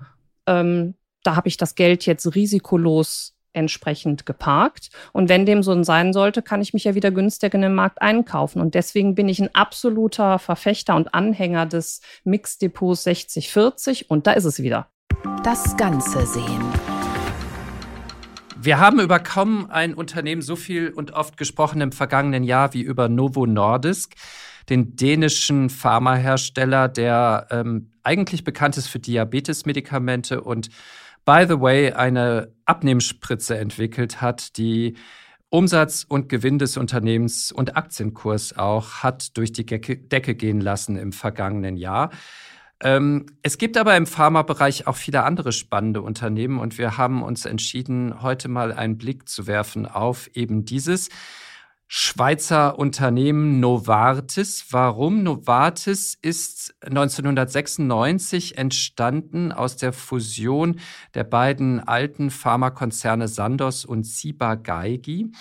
Ähm, 0.48 0.94
da 1.24 1.36
habe 1.36 1.48
ich 1.48 1.58
das 1.58 1.76
Geld 1.76 2.06
jetzt 2.06 2.36
risikolos 2.36 3.38
entsprechend 3.58 4.26
geparkt. 4.26 4.90
Und 5.12 5.30
wenn 5.30 5.46
dem 5.46 5.64
so 5.64 5.84
sein 5.84 6.14
sollte, 6.14 6.42
kann 6.42 6.62
ich 6.62 6.74
mich 6.74 6.86
ja 6.86 6.96
wieder 6.96 7.12
günstiger 7.12 7.56
in 7.56 7.64
den 7.64 7.76
Markt 7.76 8.02
einkaufen. 8.02 8.62
Und 8.62 8.76
deswegen 8.76 9.16
bin 9.16 9.28
ich 9.28 9.42
ein 9.42 9.54
absoluter 9.54 10.40
Verfechter 10.40 10.96
und 10.96 11.14
Anhänger 11.14 11.66
des 11.66 12.02
Mixdepots 12.24 13.04
6040. 13.04 14.10
Und 14.10 14.28
da 14.28 14.34
ist 14.34 14.46
es 14.46 14.62
wieder. 14.62 14.88
Das 15.44 15.76
Ganze 15.76 16.26
sehen. 16.26 16.77
Wir 18.60 18.80
haben 18.80 19.00
über 19.00 19.20
kaum 19.20 19.70
ein 19.70 19.94
Unternehmen 19.94 20.42
so 20.42 20.56
viel 20.56 20.90
und 20.90 21.12
oft 21.12 21.38
gesprochen 21.38 21.80
im 21.82 21.92
vergangenen 21.92 22.44
Jahr 22.44 22.74
wie 22.74 22.82
über 22.82 23.08
Novo 23.08 23.46
Nordisk, 23.46 24.16
den 24.70 24.96
dänischen 24.96 25.70
Pharmahersteller, 25.70 26.90
der 26.90 27.48
ähm, 27.52 27.92
eigentlich 28.04 28.44
bekannt 28.44 28.78
ist 28.78 28.88
für 28.88 29.00
Diabetesmedikamente 29.00 30.42
und 30.42 30.70
by 31.24 31.46
the 31.48 31.60
way 31.62 31.92
eine 31.92 32.52
Abnehmspritze 32.66 33.58
entwickelt 33.58 34.22
hat, 34.22 34.58
die 34.58 34.96
Umsatz 35.50 36.06
und 36.08 36.28
Gewinn 36.28 36.60
des 36.60 36.76
Unternehmens 36.76 37.52
und 37.52 37.78
Aktienkurs 37.78 38.58
auch 38.58 39.04
hat 39.04 39.38
durch 39.38 39.54
die 39.54 39.66
Decke 39.66 40.36
gehen 40.36 40.60
lassen 40.60 40.98
im 40.98 41.14
vergangenen 41.14 41.78
Jahr. 41.78 42.10
Ähm, 42.84 43.26
es 43.42 43.58
gibt 43.58 43.78
aber 43.78 43.98
im 43.98 44.06
Pharmabereich 44.06 44.86
auch 44.88 44.96
viele 44.96 45.24
andere 45.24 45.52
spannende 45.52 46.02
Unternehmen 46.02 46.60
und 46.60 46.78
wir 46.78 46.98
haben 46.98 47.24
uns 47.24 47.46
entschieden, 47.46 48.22
heute 48.22 48.50
mal 48.50 48.72
einen 48.72 48.98
Blick 48.98 49.28
zu 49.28 49.48
werfen 49.48 49.86
auf 49.86 50.30
eben 50.36 50.66
dieses. 50.66 51.10
Schweizer 51.90 52.78
Unternehmen 52.78 53.62
Novartis. 53.62 54.66
Warum? 54.72 55.24
Novartis 55.24 56.18
ist 56.22 56.76
1996 56.82 58.58
entstanden 58.58 59.54
aus 59.54 59.78
der 59.78 59.94
Fusion 59.94 60.82
der 61.14 61.24
beiden 61.24 61.80
alten 61.80 62.30
Pharmakonzerne 62.30 63.30
Sandoz 63.30 63.86
und 63.86 64.04
Ciba-Geigy. 64.04 65.32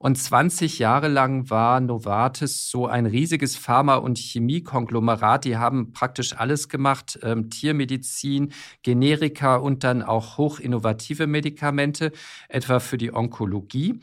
Und 0.00 0.16
20 0.16 0.78
Jahre 0.78 1.08
lang 1.08 1.50
war 1.50 1.80
Novartis 1.80 2.70
so 2.70 2.86
ein 2.86 3.04
riesiges 3.04 3.56
Pharma- 3.56 3.96
und 3.96 4.16
Chemiekonglomerat. 4.16 5.44
Die 5.44 5.56
haben 5.56 5.92
praktisch 5.92 6.36
alles 6.36 6.68
gemacht, 6.68 7.18
ähm, 7.24 7.50
Tiermedizin, 7.50 8.52
Generika 8.84 9.56
und 9.56 9.82
dann 9.82 10.02
auch 10.02 10.38
hochinnovative 10.38 11.26
Medikamente, 11.26 12.12
etwa 12.48 12.78
für 12.78 12.96
die 12.96 13.12
Onkologie. 13.12 13.98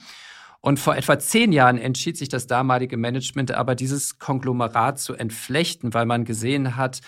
Und 0.59 0.79
vor 0.79 0.97
etwa 0.97 1.17
zehn 1.17 1.53
Jahren 1.53 1.77
entschied 1.77 2.17
sich 2.17 2.27
das 2.27 2.45
damalige 2.45 2.97
Management 2.97 3.51
aber, 3.51 3.75
dieses 3.75 4.19
Konglomerat 4.19 4.99
zu 4.99 5.13
entflechten, 5.13 5.93
weil 5.93 6.05
man 6.05 6.25
gesehen 6.25 6.75
hat, 6.75 6.99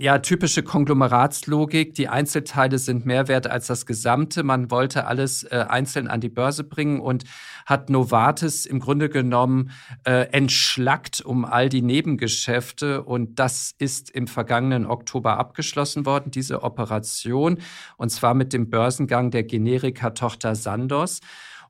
ja, 0.00 0.18
typische 0.18 0.62
Konglomeratslogik. 0.62 1.94
Die 1.94 2.08
Einzelteile 2.08 2.78
sind 2.78 3.06
mehr 3.06 3.28
wert 3.28 3.46
als 3.46 3.66
das 3.66 3.86
Gesamte. 3.86 4.42
Man 4.42 4.70
wollte 4.70 5.06
alles 5.06 5.44
äh, 5.44 5.64
einzeln 5.68 6.08
an 6.08 6.20
die 6.20 6.28
Börse 6.28 6.64
bringen 6.64 7.00
und 7.00 7.24
hat 7.66 7.90
Novartis 7.90 8.66
im 8.66 8.80
Grunde 8.80 9.08
genommen 9.08 9.70
äh, 10.04 10.28
entschlackt 10.32 11.20
um 11.20 11.44
all 11.44 11.68
die 11.68 11.82
Nebengeschäfte. 11.82 13.02
Und 13.02 13.38
das 13.38 13.74
ist 13.78 14.10
im 14.10 14.26
vergangenen 14.26 14.86
Oktober 14.86 15.38
abgeschlossen 15.38 16.06
worden, 16.06 16.30
diese 16.30 16.62
Operation. 16.62 17.58
Und 17.96 18.10
zwar 18.10 18.34
mit 18.34 18.52
dem 18.52 18.70
Börsengang 18.70 19.30
der 19.30 19.44
Generika-Tochter 19.44 20.54
Sandoz. 20.54 21.20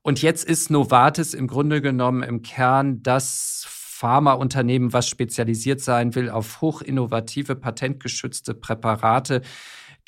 Und 0.02 0.20
jetzt 0.20 0.44
ist 0.44 0.70
Novartis 0.70 1.32
im 1.32 1.46
Grunde 1.46 1.80
genommen 1.80 2.22
im 2.22 2.42
Kern 2.42 3.02
das 3.02 3.64
Pharmaunternehmen, 4.02 4.92
was 4.92 5.06
spezialisiert 5.06 5.80
sein 5.80 6.16
will 6.16 6.28
auf 6.28 6.60
hochinnovative, 6.60 7.54
patentgeschützte 7.54 8.52
Präparate, 8.52 9.42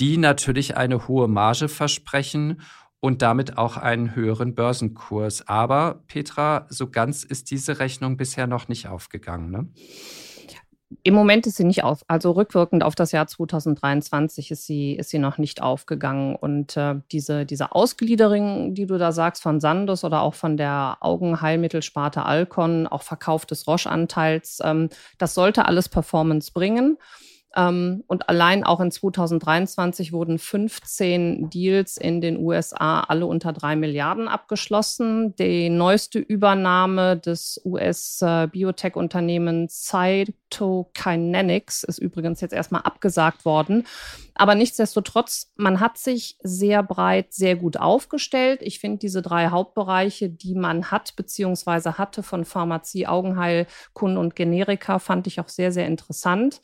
die 0.01 0.17
natürlich 0.17 0.77
eine 0.77 1.07
hohe 1.07 1.29
Marge 1.29 1.69
versprechen 1.69 2.61
und 2.99 3.23
damit 3.23 3.57
auch 3.57 3.77
einen 3.77 4.17
höheren 4.17 4.57
Börsenkurs. 4.57 5.47
Aber 5.47 6.03
Petra, 6.09 6.67
so 6.71 6.91
ganz 6.91 7.23
ist 7.23 7.53
diese 7.53 7.79
Rechnung 7.79 8.17
bisher 8.17 8.49
noch 8.49 8.67
nicht 8.67 8.89
aufgegangen. 8.89 9.53
Ne? 9.53 9.69
Im 11.03 11.15
Moment 11.15 11.47
ist 11.47 11.57
sie 11.57 11.65
nicht 11.65 11.85
auf, 11.85 12.05
also 12.09 12.33
rückwirkend 12.33 12.83
auf 12.83 12.95
das 12.95 13.13
Jahr 13.13 13.27
2023 13.27 14.51
ist 14.51 14.67
sie, 14.67 14.95
ist 14.95 15.11
sie 15.11 15.19
noch 15.19 15.39
nicht 15.39 15.63
aufgegangen. 15.63 16.37
Und 16.37 16.77
äh, 16.77 16.97
diese, 17.13 17.47
diese 17.47 17.73
Ausgliederung, 17.73 18.75
die 18.75 18.87
du 18.87 18.99
da 18.99 19.13
sagst 19.13 19.43
von 19.43 19.61
Sandos 19.61 20.05
oder 20.05 20.23
auch 20.23 20.35
von 20.35 20.57
der 20.57 20.99
Augenheilmittelsparte 21.01 22.25
Alcon, 22.25 22.87
auch 22.87 23.03
Verkauf 23.03 23.47
des 23.47 23.67
Roche-Anteils, 23.67 24.61
ähm, 24.63 24.89
das 25.19 25.35
sollte 25.35 25.67
alles 25.67 25.89
Performance 25.89 26.53
bringen. 26.53 26.99
Ähm, 27.57 28.05
und 28.07 28.29
allein 28.29 28.63
auch 28.65 28.81
in 28.81 28.91
2023 28.91 30.13
wurden 30.13 30.39
15 30.39 31.49
Deals 31.51 31.97
in 31.97 32.21
den 32.21 32.37
USA 32.39 33.01
alle 33.01 33.27
unter 33.27 33.53
drei 33.53 33.77
Milliarden 33.77 34.27
abgeschlossen. 34.27 35.37
Die 35.37 35.71
neueste 35.71 36.19
Übernahme 36.19 37.17
des 37.17 37.61
US-Biotech-Unternehmens 37.65 39.85
Cytokinetics 39.85 41.85
ist 41.85 41.99
übrigens 41.99 42.41
jetzt 42.41 42.55
erstmal 42.55 42.83
abgesagt 42.83 43.45
worden. 43.45 43.87
Aber 44.35 44.57
nichtsdestotrotz, 44.57 45.53
man 45.55 45.79
hat 45.79 45.97
sich 45.97 46.37
sehr 46.43 46.83
breit, 46.83 47.33
sehr 47.33 47.55
gut 47.55 47.77
aufgestellt. 47.77 48.63
Ich 48.63 48.81
finde 48.81 48.99
diese 48.99 49.23
drei 49.23 49.51
Hauptbereiche, 49.51 50.29
die 50.29 50.57
man 50.57 50.91
hat 50.91 51.15
bzw. 51.15 51.93
hatte 51.93 52.25
von 52.25 52.45
Pharmazie, 52.45 53.07
Augenheil, 53.07 53.69
Kunden 53.93 54.19
und 54.19 54.35
Generika, 54.35 54.99
fand 54.99 55.29
ich 55.29 55.39
auch 55.39 55.49
sehr, 55.49 55.71
sehr 55.71 55.87
interessant. 55.87 56.61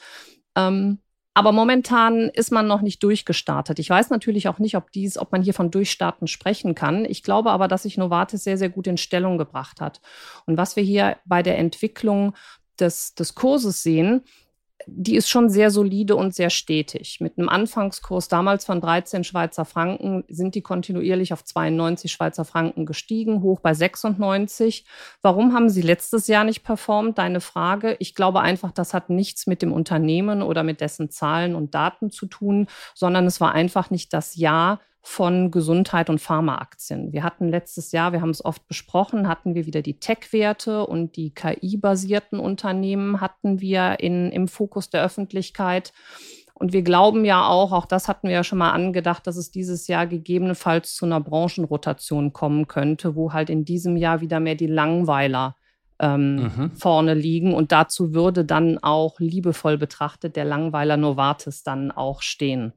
Ähm, 0.57 0.99
aber 1.33 1.53
momentan 1.53 2.29
ist 2.29 2.51
man 2.51 2.67
noch 2.67 2.81
nicht 2.83 3.03
durchgestartet. 3.03 3.79
Ich 3.79 3.89
weiß 3.89 4.11
natürlich 4.11 4.49
auch 4.49 4.59
nicht, 4.59 4.77
ob 4.77 4.91
dies, 4.91 5.17
ob 5.17 5.31
man 5.33 5.43
hier 5.43 5.55
von 5.55 5.71
Durchstarten 5.71 6.27
sprechen 6.27 6.75
kann. 6.75 7.05
Ich 7.05 7.23
glaube 7.23 7.51
aber, 7.53 7.69
dass 7.69 7.85
sich 7.85 7.97
Novartis 7.97 8.43
sehr, 8.43 8.59
sehr 8.59 8.69
gut 8.69 8.89
in 8.89 8.97
Stellung 8.97 9.39
gebracht 9.39 9.81
hat. 9.81 10.01
Und 10.47 10.57
was 10.57 10.75
wir 10.75 10.83
hier 10.83 11.19
bei 11.25 11.43
der 11.43 11.57
Entwicklung 11.59 12.35
des, 12.81 13.15
des 13.15 13.35
Kurses 13.35 13.83
sehen, 13.83 14.23
die 14.87 15.17
ist 15.17 15.29
schon 15.29 15.49
sehr 15.49 15.71
solide 15.71 16.17
und 16.17 16.35
sehr 16.35 16.51
stetig. 16.51 17.19
Mit 17.21 17.39
einem 17.39 17.49
Anfangskurs 17.49 18.29
damals 18.29 18.65
von 18.65 18.81
13 18.81 19.25
Schweizer 19.25 19.65
Franken 19.65 20.25
sind 20.29 20.55
die 20.55 20.63
kontinuierlich 20.63 21.33
auf 21.33 21.45
92 21.45 22.11
Schweizer 22.11 22.45
Franken 22.45 22.87
gestiegen, 22.87 23.43
hoch 23.43 23.61
bei 23.61 23.75
96. 23.75 24.85
Warum 25.23 25.55
haben 25.55 25.69
sie 25.69 25.83
letztes 25.83 26.27
Jahr 26.27 26.45
nicht 26.45 26.63
performt? 26.63 27.19
Deine 27.19 27.41
Frage. 27.41 27.97
Ich 27.99 28.15
glaube 28.15 28.41
einfach, 28.41 28.73
das 28.73 28.95
hat 28.95 29.11
nichts 29.11 29.47
mit 29.47 29.63
dem 29.63 29.73
Unternehmen 29.73 30.43
oder 30.43 30.63
mit 30.63 30.81
dessen 30.81 31.11
Zahlen 31.11 31.55
und 31.55 31.75
Daten 31.75 32.11
zu 32.11 32.27
tun, 32.27 32.67
sondern 32.95 33.27
es 33.27 33.41
war 33.41 33.53
einfach 33.53 33.91
nicht 33.91 34.13
das 34.13 34.37
Jahr, 34.37 34.81
von 35.03 35.51
Gesundheit 35.51 36.11
und 36.11 36.21
Pharmaaktien. 36.21 37.13
Wir 37.13 37.25
hatten 37.25 37.49
letztes 37.49 37.93
Jahr, 37.93 38.13
wir 38.13 38.21
haben 38.21 38.31
es 38.31 38.45
oft 38.45 38.67
besprochen, 38.67 39.29
hatten 39.29 39.55
wir 39.55 39.67
wieder 39.67 39.81
die 39.83 39.99
Tech-Werte 39.99 40.87
und 40.87 41.17
die 41.17 41.33
KI-basierten 41.33 42.39
Unternehmen 42.39 43.21
hatten 43.21 43.61
wir 43.61 44.01
in, 44.01 44.31
im 44.31 44.47
Fokus 44.47 44.91
der 44.91 45.03
Öffentlichkeit. 45.03 45.93
Und 46.53 46.75
wir 46.75 46.83
glauben 46.83 47.25
ja 47.25 47.49
auch, 47.49 47.73
auch 47.73 47.87
das 47.87 48.07
hatten 48.09 48.29
wir 48.29 48.35
ja 48.35 48.45
schon 48.45 48.59
mal 48.59 48.73
angedacht, 48.73 49.27
dass 49.27 49.39
es 49.39 49.51
dieses 49.51 49.87
Jahr 49.87 50.07
gegebenenfalls 50.07 50.95
zu 50.95 51.07
einer 51.07 51.21
Branchenrotation 51.21 52.35
kommen 52.35 52.69
könnte, 52.69 53.17
wo 53.17 53.33
halt 53.33 53.49
in 53.49 53.65
diesem 53.65 53.97
Jahr 53.97 54.21
wieder 54.21 54.41
mehr 54.41 54.57
die 54.57 54.67
Langweiler 54.67 55.57
ähm, 55.99 56.37
mhm. 56.37 56.71
vorne 56.73 57.15
liegen. 57.15 57.55
Und 57.55 57.73
dazu 57.73 58.13
würde 58.13 58.45
dann 58.45 58.77
auch 58.77 59.21
liebevoll 59.21 59.79
betrachtet 59.79 60.37
der 60.37 60.45
Langweiler 60.45 60.99
Novartis 60.99 61.63
dann 61.63 61.91
auch 61.91 62.21
stehen. 62.21 62.75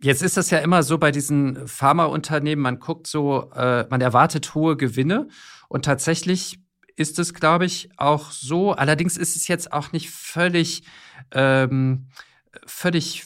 Jetzt 0.00 0.22
ist 0.22 0.36
das 0.36 0.50
ja 0.50 0.58
immer 0.58 0.82
so 0.82 0.98
bei 0.98 1.10
diesen 1.10 1.66
Pharmaunternehmen, 1.66 2.62
man 2.62 2.78
guckt 2.78 3.06
so, 3.06 3.50
äh, 3.54 3.86
man 3.88 4.00
erwartet 4.00 4.54
hohe 4.54 4.76
Gewinne 4.76 5.28
und 5.68 5.84
tatsächlich 5.84 6.60
ist 6.96 7.18
es, 7.18 7.34
glaube 7.34 7.66
ich, 7.66 7.90
auch 7.96 8.30
so. 8.30 8.72
Allerdings 8.72 9.16
ist 9.16 9.36
es 9.36 9.48
jetzt 9.48 9.72
auch 9.72 9.92
nicht 9.92 10.10
völlig, 10.10 10.82
ähm, 11.32 12.08
völlig 12.66 13.24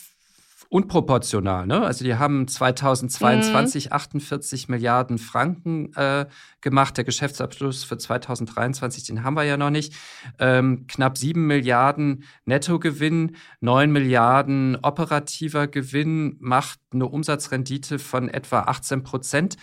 unproportional. 0.70 1.66
Ne? 1.66 1.82
Also 1.82 2.04
die 2.04 2.14
haben 2.14 2.46
2022 2.46 3.86
mhm. 3.86 3.92
48 3.92 4.68
Milliarden 4.68 5.18
Franken 5.18 5.92
äh, 5.94 6.26
gemacht. 6.60 6.96
Der 6.96 7.04
Geschäftsabschluss 7.04 7.82
für 7.82 7.98
2023, 7.98 9.04
den 9.04 9.24
haben 9.24 9.34
wir 9.34 9.42
ja 9.42 9.56
noch 9.56 9.70
nicht. 9.70 9.92
Ähm, 10.38 10.86
knapp 10.86 11.18
7 11.18 11.44
Milliarden 11.44 12.22
Nettogewinn, 12.44 13.36
9 13.60 13.90
Milliarden 13.90 14.78
operativer 14.80 15.66
Gewinn 15.66 16.36
macht 16.38 16.78
eine 16.92 17.06
Umsatzrendite 17.06 17.98
von 17.98 18.28
etwa 18.28 18.60
18 18.60 19.02
Prozent 19.02 19.56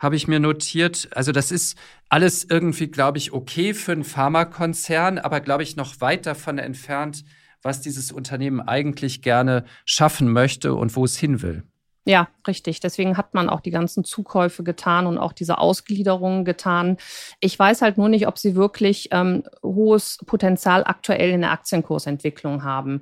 habe 0.00 0.16
ich 0.16 0.28
mir 0.28 0.40
notiert. 0.40 1.08
Also 1.12 1.32
das 1.32 1.50
ist 1.50 1.78
alles 2.08 2.44
irgendwie, 2.44 2.88
glaube 2.88 3.16
ich, 3.16 3.32
okay 3.32 3.72
für 3.74 3.92
einen 3.92 4.04
Pharmakonzern, 4.04 5.18
aber 5.18 5.40
glaube 5.40 5.62
ich 5.62 5.76
noch 5.76 6.00
weit 6.00 6.26
davon 6.26 6.58
entfernt, 6.58 7.24
was 7.64 7.80
dieses 7.80 8.12
Unternehmen 8.12 8.60
eigentlich 8.60 9.22
gerne 9.22 9.64
schaffen 9.84 10.30
möchte 10.30 10.74
und 10.74 10.94
wo 10.94 11.04
es 11.04 11.16
hin 11.16 11.42
will. 11.42 11.64
Ja, 12.06 12.28
richtig. 12.46 12.80
Deswegen 12.80 13.16
hat 13.16 13.32
man 13.32 13.48
auch 13.48 13.60
die 13.60 13.70
ganzen 13.70 14.04
Zukäufe 14.04 14.62
getan 14.62 15.06
und 15.06 15.16
auch 15.16 15.32
diese 15.32 15.56
Ausgliederungen 15.56 16.44
getan. 16.44 16.98
Ich 17.40 17.58
weiß 17.58 17.80
halt 17.80 17.96
nur 17.96 18.10
nicht, 18.10 18.26
ob 18.26 18.38
sie 18.38 18.54
wirklich 18.54 19.08
ähm, 19.10 19.42
hohes 19.62 20.18
Potenzial 20.26 20.84
aktuell 20.84 21.30
in 21.30 21.40
der 21.40 21.52
Aktienkursentwicklung 21.52 22.62
haben. 22.62 23.00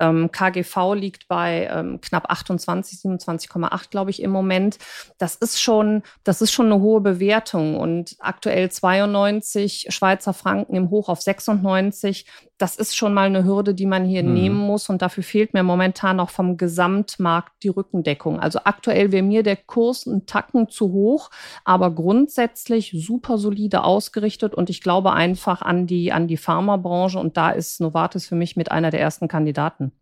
Ähm, 0.00 0.30
KGV 0.30 0.94
liegt 0.94 1.28
bei 1.28 1.68
ähm, 1.70 2.00
knapp 2.00 2.30
28, 2.30 2.98
27,8, 2.98 3.90
glaube 3.90 4.10
ich, 4.10 4.22
im 4.22 4.30
Moment. 4.30 4.78
Das 5.18 5.36
ist 5.36 5.60
schon, 5.60 6.02
das 6.24 6.40
ist 6.40 6.52
schon 6.52 6.66
eine 6.66 6.80
hohe 6.80 7.00
Bewertung 7.00 7.76
und 7.76 8.16
aktuell 8.18 8.70
92 8.70 9.86
Schweizer 9.90 10.32
Franken 10.32 10.74
im 10.74 10.90
Hoch 10.90 11.08
auf 11.08 11.20
96. 11.20 12.26
Das 12.58 12.76
ist 12.76 12.96
schon 12.96 13.14
mal 13.14 13.26
eine 13.26 13.44
Hürde, 13.44 13.74
die 13.74 13.86
man 13.86 14.04
hier 14.04 14.22
mhm. 14.22 14.34
nehmen 14.34 14.56
muss 14.58 14.88
und 14.88 15.02
dafür 15.02 15.24
fehlt 15.24 15.54
mir 15.54 15.64
momentan 15.64 16.20
auch 16.20 16.30
vom 16.30 16.56
Gesamtmarkt 16.56 17.52
die 17.62 17.68
Rückendeckung. 17.68 18.38
Also 18.38 18.60
aktuell 18.64 19.10
wäre 19.10 19.24
mir 19.24 19.42
der 19.42 19.56
Kurs 19.56 20.06
ein 20.06 20.26
Tacken 20.26 20.68
zu 20.68 20.92
hoch, 20.92 21.30
aber 21.64 21.90
grundsätzlich 21.90 22.92
super 22.94 23.38
solide 23.38 23.82
ausgerichtet 23.82 24.54
und 24.54 24.70
ich 24.70 24.82
glaube 24.82 25.12
einfach 25.12 25.62
an 25.62 25.86
die, 25.86 26.12
an 26.12 26.28
die 26.28 26.36
Pharmabranche 26.36 27.18
und 27.18 27.36
da 27.36 27.50
ist 27.50 27.80
Novartis 27.80 28.26
für 28.26 28.36
mich 28.36 28.54
mit 28.56 28.70
einer 28.70 28.90
der 28.90 29.00
ersten 29.00 29.26
Kandidaten. 29.26 29.92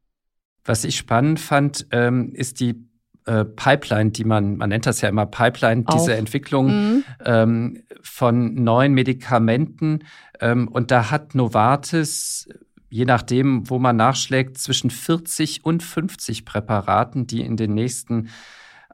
Was 0.65 0.85
ich 0.85 0.97
spannend 0.97 1.41
fand, 1.41 1.87
ähm, 1.91 2.33
ist 2.35 2.61
die 2.61 2.87
äh, 3.25 3.45
Pipeline, 3.45 4.11
die 4.11 4.25
man, 4.25 4.57
man 4.57 4.69
nennt 4.69 4.87
das 4.87 5.01
ja 5.01 5.09
immer 5.09 5.27
Pipeline, 5.27 5.85
Auch. 5.87 5.95
diese 5.95 6.17
Entwicklung 6.17 6.67
mhm. 6.67 7.05
ähm, 7.25 7.83
von 8.03 8.55
neuen 8.55 8.95
Medikamenten. 8.95 10.01
Ähm, 10.41 10.69
und 10.69 10.91
da 10.91 11.11
hat 11.11 11.35
Novartis, 11.35 12.49
je 12.91 13.05
nachdem, 13.05 13.69
wo 13.71 13.79
man 13.79 13.97
nachschlägt, 13.97 14.59
zwischen 14.59 14.91
40 14.91 15.65
und 15.65 15.83
50 15.83 16.45
Präparaten, 16.45 17.27
die 17.27 17.43
in 17.43 17.57
den 17.57 17.75
nächsten 17.75 18.29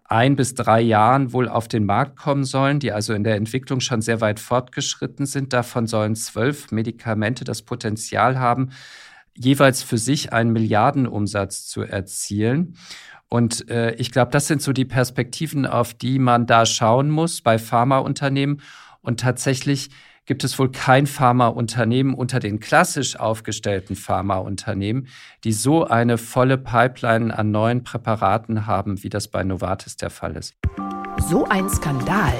ein 0.04 0.36
bis 0.36 0.54
drei 0.54 0.80
Jahren 0.80 1.32
wohl 1.34 1.48
auf 1.48 1.68
den 1.68 1.84
Markt 1.84 2.16
kommen 2.16 2.44
sollen, 2.44 2.80
die 2.80 2.92
also 2.92 3.12
in 3.12 3.24
der 3.24 3.36
Entwicklung 3.36 3.80
schon 3.80 4.00
sehr 4.00 4.22
weit 4.22 4.40
fortgeschritten 4.40 5.26
sind. 5.26 5.52
Davon 5.52 5.86
sollen 5.86 6.16
zwölf 6.16 6.72
Medikamente 6.72 7.44
das 7.44 7.60
Potenzial 7.60 8.38
haben, 8.38 8.70
jeweils 9.38 9.82
für 9.82 9.98
sich 9.98 10.32
einen 10.32 10.52
Milliardenumsatz 10.52 11.66
zu 11.66 11.82
erzielen. 11.82 12.76
Und 13.28 13.68
äh, 13.70 13.92
ich 13.94 14.10
glaube, 14.10 14.30
das 14.30 14.46
sind 14.46 14.62
so 14.62 14.72
die 14.72 14.84
Perspektiven, 14.84 15.66
auf 15.66 15.94
die 15.94 16.18
man 16.18 16.46
da 16.46 16.64
schauen 16.64 17.10
muss 17.10 17.42
bei 17.42 17.58
Pharmaunternehmen. 17.58 18.62
Und 19.02 19.20
tatsächlich 19.20 19.90
gibt 20.24 20.44
es 20.44 20.58
wohl 20.58 20.70
kein 20.70 21.06
Pharmaunternehmen 21.06 22.14
unter 22.14 22.40
den 22.40 22.60
klassisch 22.60 23.18
aufgestellten 23.18 23.96
Pharmaunternehmen, 23.96 25.08
die 25.44 25.52
so 25.52 25.86
eine 25.86 26.18
volle 26.18 26.58
Pipeline 26.58 27.36
an 27.36 27.50
neuen 27.50 27.82
Präparaten 27.82 28.66
haben, 28.66 29.02
wie 29.02 29.08
das 29.08 29.28
bei 29.28 29.42
Novartis 29.42 29.96
der 29.96 30.10
Fall 30.10 30.36
ist. 30.36 30.54
So 31.28 31.46
ein 31.46 31.68
Skandal. 31.70 32.34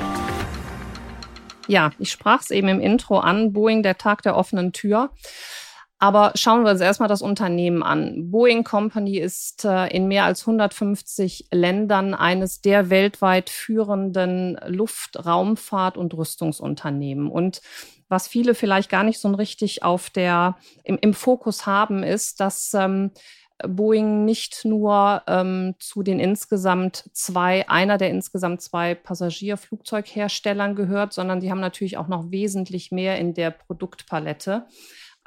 Ja, 1.67 1.93
ich 1.99 2.11
sprach 2.11 2.43
es 2.43 2.51
eben 2.51 2.69
im 2.69 2.81
Intro 2.81 3.19
an, 3.19 3.53
Boeing, 3.53 3.83
der 3.83 3.99
Tag 3.99 4.23
der 4.23 4.37
offenen 4.37 4.73
Tür. 4.73 5.11
Aber 6.01 6.33
schauen 6.37 6.63
wir 6.65 6.71
uns 6.71 6.81
erstmal 6.81 7.09
das 7.09 7.23
Unternehmen 7.23 7.83
an. 7.83 8.31
Boeing 8.31 8.63
Company 8.63 9.19
ist 9.19 9.65
äh, 9.65 9.89
in 9.89 10.07
mehr 10.07 10.25
als 10.25 10.43
150 10.43 11.47
Ländern 11.51 12.15
eines 12.15 12.61
der 12.61 12.89
weltweit 12.89 13.51
führenden 13.51 14.59
Luft-, 14.67 15.19
Raumfahrt- 15.19 15.97
und 15.97 16.15
Rüstungsunternehmen. 16.15 17.29
Und 17.29 17.63
was 18.09 18.29
viele 18.29 18.55
vielleicht 18.55 18.91
gar 18.91 19.03
nicht 19.03 19.19
so 19.19 19.29
richtig 19.33 19.83
auf 19.83 20.09
der, 20.09 20.57
im, 20.85 20.99
im 21.01 21.15
Fokus 21.15 21.67
haben, 21.67 22.05
ist, 22.05 22.39
dass 22.39 22.73
ähm, 22.75 23.11
Boeing 23.67 24.25
nicht 24.25 24.65
nur 24.65 25.23
ähm, 25.27 25.75
zu 25.81 26.05
den 26.05 26.21
insgesamt 26.21 27.11
zwei, 27.13 27.69
einer 27.69 27.99
der 27.99 28.11
insgesamt 28.11 28.63
zwei 28.63 28.95
Passagierflugzeugherstellern 28.95 30.77
gehört, 30.77 31.13
sondern 31.13 31.41
die 31.41 31.51
haben 31.51 31.61
natürlich 31.61 31.97
auch 31.97 32.07
noch 32.07 32.31
wesentlich 32.31 32.93
mehr 32.93 33.19
in 33.19 33.35
der 33.35 33.51
Produktpalette. 33.51 34.67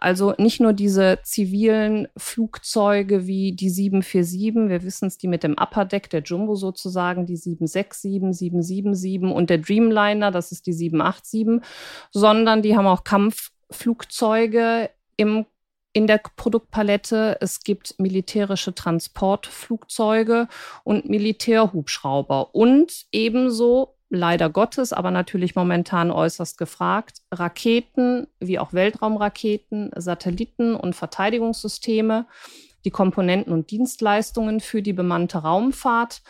Also 0.01 0.33
nicht 0.39 0.59
nur 0.59 0.73
diese 0.73 1.19
zivilen 1.23 2.07
Flugzeuge 2.17 3.27
wie 3.27 3.53
die 3.53 3.69
747, 3.69 4.67
wir 4.67 4.81
wissen 4.81 5.07
es, 5.07 5.19
die 5.19 5.27
mit 5.27 5.43
dem 5.43 5.55
Upper 5.59 5.85
Deck, 5.85 6.09
der 6.09 6.23
Jumbo 6.23 6.55
sozusagen, 6.55 7.27
die 7.27 7.37
767, 7.37 8.01
777 8.01 9.31
und 9.31 9.51
der 9.51 9.59
Dreamliner, 9.59 10.31
das 10.31 10.51
ist 10.51 10.65
die 10.65 10.73
787, 10.73 11.63
sondern 12.11 12.63
die 12.63 12.75
haben 12.75 12.87
auch 12.87 13.03
Kampfflugzeuge 13.03 14.89
im 15.17 15.45
in 15.93 16.07
der 16.07 16.21
Produktpalette. 16.35 17.37
Es 17.41 17.63
gibt 17.63 17.95
militärische 17.99 18.73
Transportflugzeuge 18.73 20.47
und 20.83 21.09
Militärhubschrauber 21.09 22.55
und 22.55 23.05
ebenso 23.11 23.97
leider 24.11 24.49
Gottes, 24.49 24.93
aber 24.93 25.09
natürlich 25.09 25.55
momentan 25.55 26.11
äußerst 26.11 26.57
gefragt, 26.57 27.21
Raketen 27.31 28.27
wie 28.39 28.59
auch 28.59 28.73
Weltraumraketen, 28.73 29.91
Satelliten 29.95 30.75
und 30.75 30.95
Verteidigungssysteme, 30.95 32.27
die 32.83 32.91
Komponenten 32.91 33.53
und 33.53 33.71
Dienstleistungen 33.71 34.59
für 34.59 34.81
die 34.81 34.93
bemannte 34.93 35.39
Raumfahrt 35.39 36.21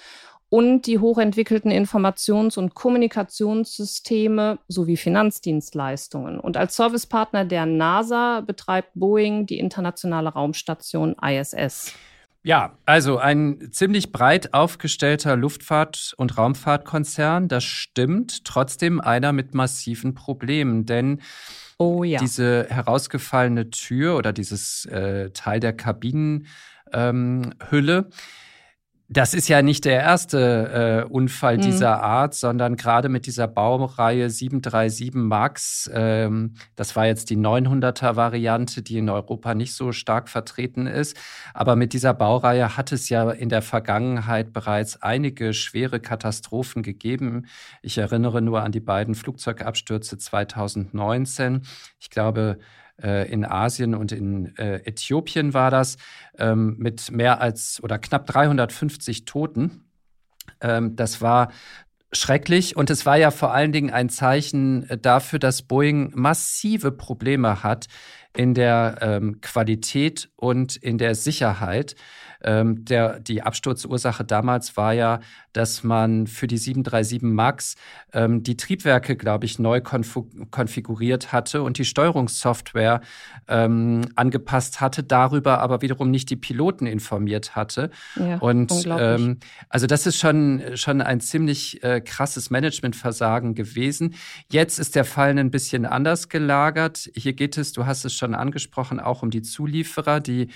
und 0.50 0.86
die 0.86 1.00
hochentwickelten 1.00 1.72
Informations- 1.72 2.58
und 2.58 2.76
Kommunikationssysteme 2.76 4.60
sowie 4.68 4.98
Finanzdienstleistungen. 4.98 6.40
Und 6.40 6.58
als 6.58 6.76
Servicepartner 6.76 7.46
der 7.46 7.66
NASA 7.66 8.42
betreibt 8.42 8.92
Boeing 8.94 9.46
die 9.46 9.60
internationale 9.60 10.30
Raumstation 10.30 11.16
ISS. 11.24 11.94
Ja, 12.44 12.76
also 12.88 13.20
ein 13.20 13.70
ziemlich 13.72 14.12
breit 14.12 14.56
aufgestellter 14.56 15.36
Luftfahrt- 15.36 16.16
und 16.18 16.40
Raumfahrtkonzern, 16.40 17.48
das 17.48 17.64
stimmt, 17.64 18.46
trotzdem 18.46 19.00
einer 19.00 19.32
mit 19.32 19.54
massiven 19.54 20.16
Problemen, 20.16 20.88
denn 20.88 21.22
oh, 21.78 22.04
ja. 22.04 22.20
diese 22.20 22.66
herausgefallene 22.68 23.70
Tür 23.70 24.18
oder 24.18 24.34
dieses 24.34 24.86
äh, 24.86 25.30
Teil 25.32 25.60
der 25.60 25.74
Kabinenhülle, 25.74 26.48
ähm, 26.94 28.06
das 29.12 29.34
ist 29.34 29.50
ja 29.50 29.62
nicht 29.62 29.84
der 29.84 30.00
erste 30.00 31.06
äh, 31.06 31.12
Unfall 31.12 31.58
mhm. 31.58 31.62
dieser 31.64 32.02
Art, 32.02 32.34
sondern 32.34 32.78
gerade 32.78 33.10
mit 33.10 33.26
dieser 33.26 33.46
Baureihe 33.46 34.30
737 34.30 35.14
MAX, 35.14 35.92
ähm, 35.94 36.54
das 36.78 36.96
war 36.96 37.08
jetzt 37.08 37.30
die 37.30 37.36
900er 37.36 38.16
Variante, 38.16 38.82
die 38.82 39.00
in 39.00 39.10
Europa 39.10 39.54
nicht 39.54 39.74
so 39.74 39.92
stark 39.92 40.30
vertreten 40.30 40.88
ist. 40.88 41.18
Aber 41.54 41.76
mit 41.76 41.92
dieser 41.92 42.14
Baureihe 42.14 42.78
hat 42.78 42.94
es 42.94 43.10
ja 43.10 43.30
in 43.32 43.50
der 43.50 43.62
Vergangenheit 43.62 44.54
bereits 44.54 45.02
einige 45.02 45.54
schwere 45.54 46.00
Katastrophen 46.00 46.82
gegeben. 46.82 47.48
Ich 47.82 47.98
erinnere 47.98 48.42
nur 48.42 48.64
an 48.64 48.72
die 48.72 48.80
beiden 48.80 49.16
Flugzeugabstürze 49.16 50.18
2019. 50.18 51.64
Ich 52.00 52.12
glaube, 52.12 52.60
in 53.02 53.46
Asien 53.46 53.96
und 53.96 54.12
in 54.12 54.56
äh, 54.58 54.82
Äthiopien 54.86 55.54
war 55.54 55.72
das, 55.72 55.98
ähm, 56.38 56.76
mit 56.78 57.12
mehr 57.12 57.42
als 57.42 57.82
oder 57.84 58.00
knapp 58.00 58.26
350 58.28 59.26
Toten. 59.26 59.86
Ähm, 60.62 60.96
das 60.96 61.22
war 61.22 61.52
schrecklich 62.14 62.76
und 62.76 62.90
es 62.90 63.06
war 63.06 63.18
ja 63.18 63.32
vor 63.32 63.54
allen 63.54 63.72
Dingen 63.72 63.90
ein 63.90 64.10
Zeichen 64.10 64.90
äh, 64.90 64.98
dafür, 64.98 65.40
dass 65.40 65.62
Boeing 65.62 66.12
massive 66.14 66.92
Probleme 66.92 67.64
hat 67.64 67.88
in 68.36 68.54
der 68.54 68.98
ähm, 69.02 69.42
Qualität 69.42 70.30
und 70.36 70.76
in 70.76 70.98
der 70.98 71.16
Sicherheit. 71.16 71.96
Ähm, 72.44 72.86
der, 72.86 73.20
die 73.20 73.42
Absturzursache 73.44 74.24
damals 74.24 74.78
war 74.78 74.94
ja, 74.94 75.20
dass 75.54 75.84
man 75.84 76.28
für 76.28 76.48
die 76.48 76.58
737 76.58 77.22
MAX 77.22 77.76
ähm, 78.14 78.44
die 78.44 78.58
Triebwerke, 78.58 79.16
glaube 79.16 79.46
ich, 79.46 79.60
neu 79.60 79.82
konfiguriert 79.82 81.32
hatte 81.32 81.64
und 81.64 81.78
die 81.78 81.86
Steuerungssoftware 81.86 83.02
ähm, 83.48 84.02
angepasst 84.16 84.82
hatte, 84.82 85.04
darüber 85.04 85.60
aber 85.60 85.82
wiederum 85.82 86.10
nicht 86.10 86.30
die 86.30 86.36
Piloten 86.36 86.86
informiert 86.86 87.56
hatte. 87.56 87.92
Ja, 88.16 88.38
und 88.38 88.72
ähm, 88.86 89.40
also 89.70 89.88
das 89.88 90.06
ist 90.06 90.18
schon, 90.18 90.62
schon 90.76 91.02
ein 91.02 91.20
ziemlich 91.20 91.84
äh, 91.84 92.02
krasses 92.02 92.50
Managementversagen 92.50 93.56
gewesen. 93.56 94.16
Jetzt 94.50 94.80
ist 94.80 94.96
der 94.96 95.06
Fall 95.06 95.38
ein 95.38 95.52
bisschen 95.52 95.86
anders 95.86 96.30
gelagert. 96.30 97.10
Hier 97.16 97.34
geht 97.34 97.58
es, 97.58 97.74
du 97.74 97.86
hast 97.86 98.06
es 98.06 98.14
schon 98.14 98.36
angesprochen, 98.36 99.00
auch 99.00 99.22
um 99.22 99.30
die 99.30 99.42
Zulieferer, 99.42 100.20
die 100.20 100.48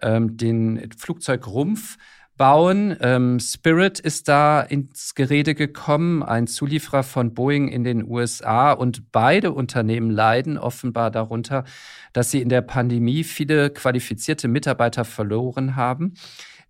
ähm, 0.00 0.36
den 0.36 0.90
Flugzeugrumpf 1.34 1.96
bauen. 2.36 2.96
Ähm, 3.00 3.38
Spirit 3.38 4.00
ist 4.00 4.28
da 4.28 4.60
ins 4.60 5.14
Gerede 5.14 5.54
gekommen, 5.54 6.22
ein 6.22 6.46
Zulieferer 6.46 7.04
von 7.04 7.32
Boeing 7.32 7.68
in 7.68 7.84
den 7.84 8.08
USA. 8.08 8.72
Und 8.72 9.12
beide 9.12 9.52
Unternehmen 9.52 10.10
leiden 10.10 10.58
offenbar 10.58 11.10
darunter, 11.10 11.64
dass 12.12 12.30
sie 12.30 12.40
in 12.40 12.48
der 12.48 12.62
Pandemie 12.62 13.22
viele 13.22 13.70
qualifizierte 13.70 14.48
Mitarbeiter 14.48 15.04
verloren 15.04 15.76
haben 15.76 16.14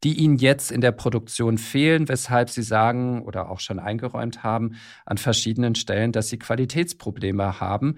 die 0.03 0.19
ihnen 0.19 0.37
jetzt 0.37 0.71
in 0.71 0.83
der 0.83 0.93
Produktion 0.93 1.57
fehlen, 1.57 2.11
weshalb 2.11 2.51
sie 2.51 2.63
sagen 2.63 3.23
oder 3.23 3.49
auch 3.49 3.59
schon 3.59 3.79
eingeräumt 3.79 4.43
haben 4.43 4.75
an 5.07 5.17
verschiedenen 5.17 5.77
Stellen, 5.77 6.13
dass 6.13 6.29
sie 6.29 6.39
Qualitätsprobleme 6.39 7.59
haben 7.59 7.97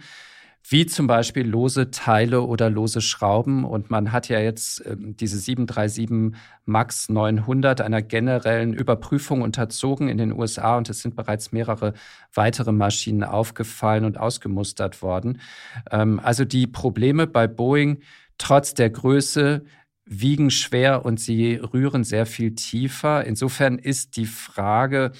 wie 0.68 0.86
zum 0.86 1.06
Beispiel 1.06 1.46
lose 1.46 1.92
Teile 1.92 2.42
oder 2.42 2.70
lose 2.70 3.00
Schrauben. 3.00 3.64
Und 3.64 3.90
man 3.90 4.10
hat 4.10 4.28
ja 4.28 4.40
jetzt 4.40 4.84
äh, 4.84 4.96
diese 4.98 5.38
737 5.38 6.40
MAX 6.64 7.08
900 7.08 7.80
einer 7.80 8.02
generellen 8.02 8.72
Überprüfung 8.72 9.42
unterzogen 9.42 10.08
in 10.08 10.18
den 10.18 10.32
USA 10.32 10.76
und 10.76 10.90
es 10.90 11.02
sind 11.02 11.14
bereits 11.14 11.52
mehrere 11.52 11.94
weitere 12.34 12.72
Maschinen 12.72 13.22
aufgefallen 13.22 14.04
und 14.04 14.18
ausgemustert 14.18 15.02
worden. 15.02 15.40
Ähm, 15.92 16.20
also 16.22 16.44
die 16.44 16.66
Probleme 16.66 17.28
bei 17.28 17.46
Boeing 17.46 18.00
trotz 18.38 18.74
der 18.74 18.90
Größe 18.90 19.64
wiegen 20.04 20.50
schwer 20.50 21.04
und 21.04 21.20
sie 21.20 21.56
rühren 21.56 22.02
sehr 22.02 22.26
viel 22.26 22.54
tiefer. 22.54 23.24
Insofern 23.24 23.78
ist 23.78 24.16
die 24.16 24.26
Frage 24.26 25.12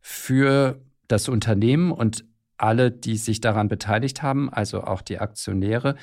für 0.00 0.80
das 1.06 1.28
Unternehmen 1.28 1.92
und 1.92 2.24
alle, 2.62 2.90
die 2.90 3.16
sich 3.16 3.40
daran 3.40 3.68
beteiligt 3.68 4.22
haben, 4.22 4.52
also 4.52 4.84
auch 4.84 5.02
die 5.02 5.18
Aktionäre. 5.18 5.96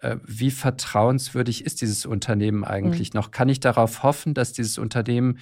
Äh, 0.00 0.16
wie 0.24 0.50
vertrauenswürdig 0.50 1.64
ist 1.64 1.80
dieses 1.80 2.06
Unternehmen 2.06 2.64
eigentlich 2.64 3.12
mhm. 3.12 3.20
noch? 3.20 3.30
Kann 3.30 3.48
ich 3.48 3.60
darauf 3.60 4.02
hoffen, 4.02 4.34
dass 4.34 4.52
dieses 4.52 4.78
Unternehmen 4.78 5.38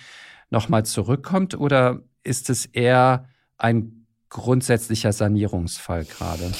nochmal 0.50 0.84
zurückkommt 0.84 1.54
oder 1.54 2.00
ist 2.24 2.50
es 2.50 2.66
eher 2.66 3.28
ein 3.58 4.06
grundsätzlicher 4.28 5.12
Sanierungsfall 5.12 6.04
gerade? 6.04 6.52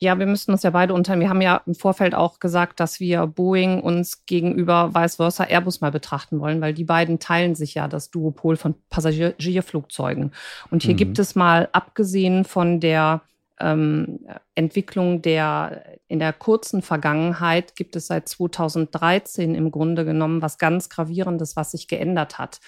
Ja, 0.00 0.18
wir 0.18 0.26
müssten 0.26 0.52
uns 0.52 0.62
ja 0.62 0.70
beide 0.70 0.94
unter. 0.94 1.18
Wir 1.18 1.28
haben 1.28 1.40
ja 1.40 1.60
im 1.66 1.74
Vorfeld 1.74 2.14
auch 2.14 2.38
gesagt, 2.38 2.78
dass 2.78 3.00
wir 3.00 3.26
Boeing 3.26 3.80
uns 3.80 4.26
gegenüber 4.26 4.94
vice 4.94 5.16
versa 5.16 5.44
Airbus 5.44 5.80
mal 5.80 5.90
betrachten 5.90 6.38
wollen, 6.38 6.60
weil 6.60 6.72
die 6.72 6.84
beiden 6.84 7.18
teilen 7.18 7.56
sich 7.56 7.74
ja 7.74 7.88
das 7.88 8.10
Duopol 8.10 8.56
von 8.56 8.76
Passagierflugzeugen. 8.90 10.32
Und 10.70 10.82
hier 10.84 10.94
mhm. 10.94 10.98
gibt 10.98 11.18
es 11.18 11.34
mal, 11.34 11.68
abgesehen 11.72 12.44
von 12.44 12.78
der 12.78 13.22
ähm, 13.58 14.20
Entwicklung 14.54 15.20
der 15.20 15.82
in 16.06 16.20
der 16.20 16.32
kurzen 16.32 16.80
Vergangenheit, 16.80 17.74
gibt 17.74 17.96
es 17.96 18.06
seit 18.06 18.28
2013 18.28 19.56
im 19.56 19.72
Grunde 19.72 20.04
genommen 20.04 20.42
was 20.42 20.58
ganz 20.58 20.88
Gravierendes, 20.88 21.56
was 21.56 21.72
sich 21.72 21.88
geändert 21.88 22.38
hat. 22.38 22.60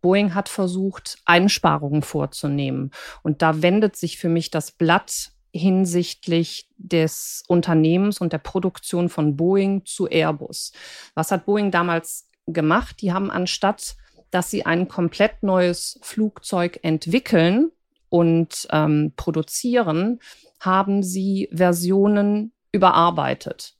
Boeing 0.00 0.34
hat 0.34 0.48
versucht, 0.48 1.18
Einsparungen 1.26 2.02
vorzunehmen. 2.02 2.92
Und 3.22 3.42
da 3.42 3.62
wendet 3.62 3.96
sich 3.96 4.16
für 4.16 4.28
mich 4.28 4.50
das 4.50 4.70
Blatt 4.70 5.32
hinsichtlich 5.52 6.68
des 6.76 7.42
Unternehmens 7.48 8.20
und 8.20 8.32
der 8.32 8.38
Produktion 8.38 9.08
von 9.08 9.36
Boeing 9.36 9.84
zu 9.84 10.06
Airbus. 10.06 10.72
Was 11.14 11.30
hat 11.30 11.46
Boeing 11.46 11.70
damals 11.70 12.28
gemacht? 12.46 13.00
Die 13.00 13.12
haben 13.12 13.30
anstatt, 13.30 13.96
dass 14.30 14.50
sie 14.50 14.66
ein 14.66 14.88
komplett 14.88 15.42
neues 15.42 15.98
Flugzeug 16.02 16.80
entwickeln 16.82 17.70
und 18.10 18.66
ähm, 18.70 19.12
produzieren, 19.16 20.20
haben 20.60 21.02
sie 21.02 21.48
Versionen 21.52 22.52
überarbeitet. 22.72 23.77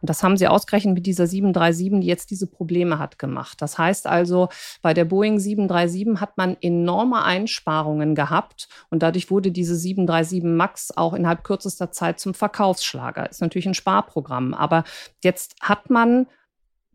Und 0.00 0.10
das 0.10 0.22
haben 0.22 0.36
sie 0.36 0.48
ausgerechnet 0.48 0.94
mit 0.94 1.06
dieser 1.06 1.26
737, 1.26 2.00
die 2.00 2.06
jetzt 2.06 2.30
diese 2.30 2.46
Probleme 2.46 2.98
hat, 2.98 3.18
gemacht. 3.18 3.60
Das 3.60 3.78
heißt 3.78 4.06
also, 4.06 4.48
bei 4.82 4.94
der 4.94 5.04
Boeing 5.04 5.38
737 5.38 6.20
hat 6.20 6.36
man 6.36 6.56
enorme 6.60 7.22
Einsparungen 7.22 8.14
gehabt 8.14 8.68
und 8.90 9.02
dadurch 9.02 9.30
wurde 9.30 9.50
diese 9.50 9.76
737 9.76 10.42
MAX 10.42 10.96
auch 10.96 11.14
innerhalb 11.14 11.44
kürzester 11.44 11.90
Zeit 11.90 12.20
zum 12.20 12.34
Verkaufsschlager. 12.34 13.28
Ist 13.28 13.40
natürlich 13.40 13.66
ein 13.66 13.74
Sparprogramm. 13.74 14.54
Aber 14.54 14.84
jetzt 15.22 15.56
hat 15.60 15.90
man 15.90 16.26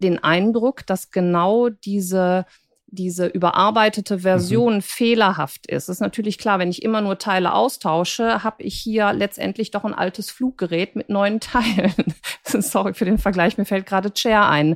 den 0.01 0.23
Eindruck, 0.23 0.85
dass 0.85 1.11
genau 1.11 1.69
diese 1.69 2.45
diese 2.91 3.27
überarbeitete 3.27 4.19
Version 4.19 4.75
mhm. 4.75 4.81
fehlerhaft 4.81 5.65
ist. 5.67 5.89
Das 5.89 5.97
ist 5.97 6.01
natürlich 6.01 6.37
klar, 6.37 6.59
wenn 6.59 6.69
ich 6.69 6.83
immer 6.83 7.01
nur 7.01 7.17
Teile 7.17 7.53
austausche, 7.53 8.43
habe 8.43 8.63
ich 8.63 8.75
hier 8.75 9.13
letztendlich 9.13 9.71
doch 9.71 9.85
ein 9.85 9.93
altes 9.93 10.29
Fluggerät 10.29 10.95
mit 10.95 11.09
neuen 11.09 11.39
Teilen. 11.39 12.13
Sorry 12.43 12.93
für 12.93 13.05
den 13.05 13.17
Vergleich, 13.17 13.57
mir 13.57 13.65
fällt 13.65 13.85
gerade 13.85 14.13
Chair 14.13 14.47
ein. 14.47 14.75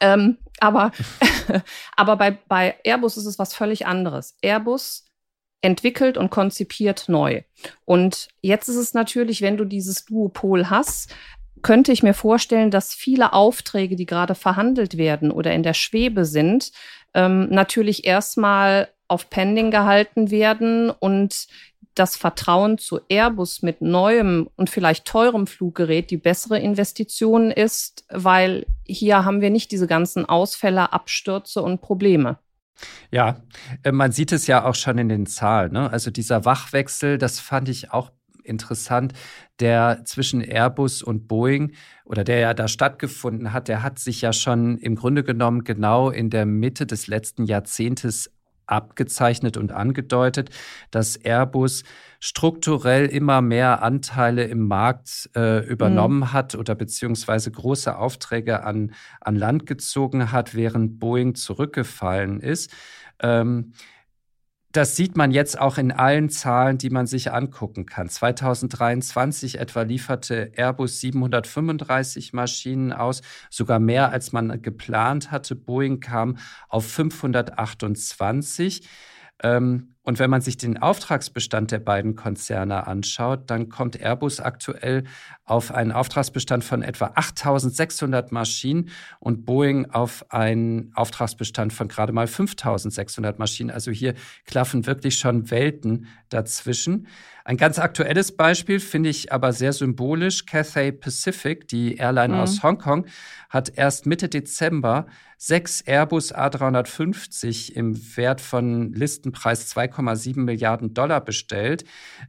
Ähm, 0.00 0.38
aber 0.60 0.92
aber 1.96 2.16
bei, 2.16 2.38
bei 2.48 2.76
Airbus 2.84 3.16
ist 3.16 3.26
es 3.26 3.38
was 3.38 3.54
völlig 3.54 3.86
anderes. 3.86 4.36
Airbus 4.42 5.04
entwickelt 5.60 6.16
und 6.16 6.30
konzipiert 6.30 7.08
neu. 7.08 7.42
Und 7.84 8.28
jetzt 8.40 8.68
ist 8.68 8.76
es 8.76 8.94
natürlich, 8.94 9.42
wenn 9.42 9.56
du 9.56 9.64
dieses 9.64 10.04
Duopol 10.04 10.70
hast, 10.70 11.12
könnte 11.62 11.92
ich 11.92 12.02
mir 12.02 12.14
vorstellen, 12.14 12.70
dass 12.70 12.94
viele 12.94 13.32
Aufträge, 13.32 13.96
die 13.96 14.06
gerade 14.06 14.34
verhandelt 14.34 14.96
werden 14.96 15.30
oder 15.30 15.52
in 15.52 15.62
der 15.62 15.74
Schwebe 15.74 16.24
sind, 16.24 16.72
ähm, 17.14 17.48
natürlich 17.50 18.06
erstmal 18.06 18.88
auf 19.08 19.30
Pending 19.30 19.70
gehalten 19.70 20.30
werden 20.30 20.90
und 20.90 21.48
das 21.94 22.16
Vertrauen 22.16 22.78
zu 22.78 23.00
Airbus 23.08 23.62
mit 23.62 23.80
neuem 23.80 24.48
und 24.56 24.70
vielleicht 24.70 25.04
teurem 25.04 25.46
Fluggerät 25.46 26.10
die 26.10 26.16
bessere 26.16 26.58
Investition 26.58 27.50
ist, 27.50 28.04
weil 28.10 28.66
hier 28.84 29.24
haben 29.24 29.40
wir 29.40 29.50
nicht 29.50 29.72
diese 29.72 29.86
ganzen 29.86 30.24
Ausfälle, 30.24 30.92
Abstürze 30.92 31.62
und 31.62 31.80
Probleme. 31.80 32.38
Ja, 33.10 33.42
äh, 33.82 33.90
man 33.90 34.12
sieht 34.12 34.30
es 34.32 34.46
ja 34.46 34.64
auch 34.64 34.74
schon 34.74 34.98
in 34.98 35.08
den 35.08 35.26
Zahlen. 35.26 35.72
Ne? 35.72 35.90
Also 35.90 36.10
dieser 36.10 36.44
Wachwechsel, 36.44 37.18
das 37.18 37.40
fand 37.40 37.68
ich 37.68 37.92
auch 37.92 38.12
interessant, 38.48 39.12
der 39.60 40.02
zwischen 40.04 40.40
Airbus 40.40 41.02
und 41.02 41.28
Boeing 41.28 41.72
oder 42.04 42.24
der 42.24 42.38
ja 42.38 42.54
da 42.54 42.68
stattgefunden 42.68 43.52
hat, 43.52 43.68
der 43.68 43.82
hat 43.82 43.98
sich 43.98 44.22
ja 44.22 44.32
schon 44.32 44.78
im 44.78 44.94
Grunde 44.94 45.22
genommen 45.22 45.64
genau 45.64 46.10
in 46.10 46.30
der 46.30 46.46
Mitte 46.46 46.86
des 46.86 47.06
letzten 47.06 47.44
Jahrzehntes 47.44 48.30
abgezeichnet 48.68 49.56
und 49.56 49.72
angedeutet, 49.72 50.50
dass 50.90 51.16
Airbus 51.16 51.84
strukturell 52.20 53.06
immer 53.06 53.40
mehr 53.40 53.82
Anteile 53.82 54.44
im 54.44 54.66
Markt 54.66 55.30
äh, 55.34 55.64
übernommen 55.66 56.20
mhm. 56.20 56.32
hat 56.32 56.54
oder 56.54 56.74
beziehungsweise 56.74 57.50
große 57.50 57.96
Aufträge 57.96 58.64
an, 58.64 58.92
an 59.20 59.36
Land 59.36 59.66
gezogen 59.66 60.32
hat, 60.32 60.54
während 60.54 60.98
Boeing 60.98 61.34
zurückgefallen 61.34 62.40
ist. 62.40 62.70
Ähm, 63.20 63.72
das 64.72 64.96
sieht 64.96 65.16
man 65.16 65.30
jetzt 65.30 65.58
auch 65.58 65.78
in 65.78 65.92
allen 65.92 66.28
Zahlen, 66.28 66.76
die 66.76 66.90
man 66.90 67.06
sich 67.06 67.32
angucken 67.32 67.86
kann. 67.86 68.08
2023 68.08 69.58
etwa 69.58 69.82
lieferte 69.82 70.52
Airbus 70.54 71.00
735 71.00 72.34
Maschinen 72.34 72.92
aus, 72.92 73.22
sogar 73.50 73.80
mehr 73.80 74.12
als 74.12 74.32
man 74.32 74.60
geplant 74.60 75.30
hatte. 75.30 75.56
Boeing 75.56 76.00
kam 76.00 76.36
auf 76.68 76.86
528. 76.86 78.86
Ähm, 79.42 79.94
und 80.08 80.18
wenn 80.18 80.30
man 80.30 80.40
sich 80.40 80.56
den 80.56 80.78
Auftragsbestand 80.78 81.70
der 81.70 81.80
beiden 81.80 82.16
Konzerne 82.16 82.86
anschaut, 82.86 83.50
dann 83.50 83.68
kommt 83.68 84.00
Airbus 84.00 84.40
aktuell 84.40 85.04
auf 85.44 85.70
einen 85.70 85.92
Auftragsbestand 85.92 86.64
von 86.64 86.80
etwa 86.80 87.12
8600 87.14 88.32
Maschinen 88.32 88.88
und 89.20 89.44
Boeing 89.44 89.90
auf 89.90 90.24
einen 90.30 90.92
Auftragsbestand 90.94 91.74
von 91.74 91.88
gerade 91.88 92.14
mal 92.14 92.26
5600 92.26 93.38
Maschinen. 93.38 93.70
Also 93.70 93.90
hier 93.90 94.14
klaffen 94.46 94.86
wirklich 94.86 95.18
schon 95.18 95.50
Welten 95.50 96.06
dazwischen. 96.30 97.06
Ein 97.48 97.56
ganz 97.56 97.78
aktuelles 97.78 98.36
Beispiel 98.36 98.78
finde 98.78 99.08
ich 99.08 99.32
aber 99.32 99.54
sehr 99.54 99.72
symbolisch. 99.72 100.44
Cathay 100.44 100.92
Pacific, 100.92 101.66
die 101.66 101.96
Airline 101.96 102.34
mhm. 102.34 102.40
aus 102.40 102.62
Hongkong, 102.62 103.06
hat 103.48 103.72
erst 103.74 104.04
Mitte 104.04 104.28
Dezember 104.28 105.06
sechs 105.38 105.80
Airbus 105.80 106.34
A350 106.34 107.72
im 107.72 107.96
Wert 108.18 108.42
von 108.42 108.92
Listenpreis 108.92 109.74
2,7 109.74 110.40
Milliarden 110.40 110.92
Dollar 110.92 111.22
bestellt, 111.22 111.84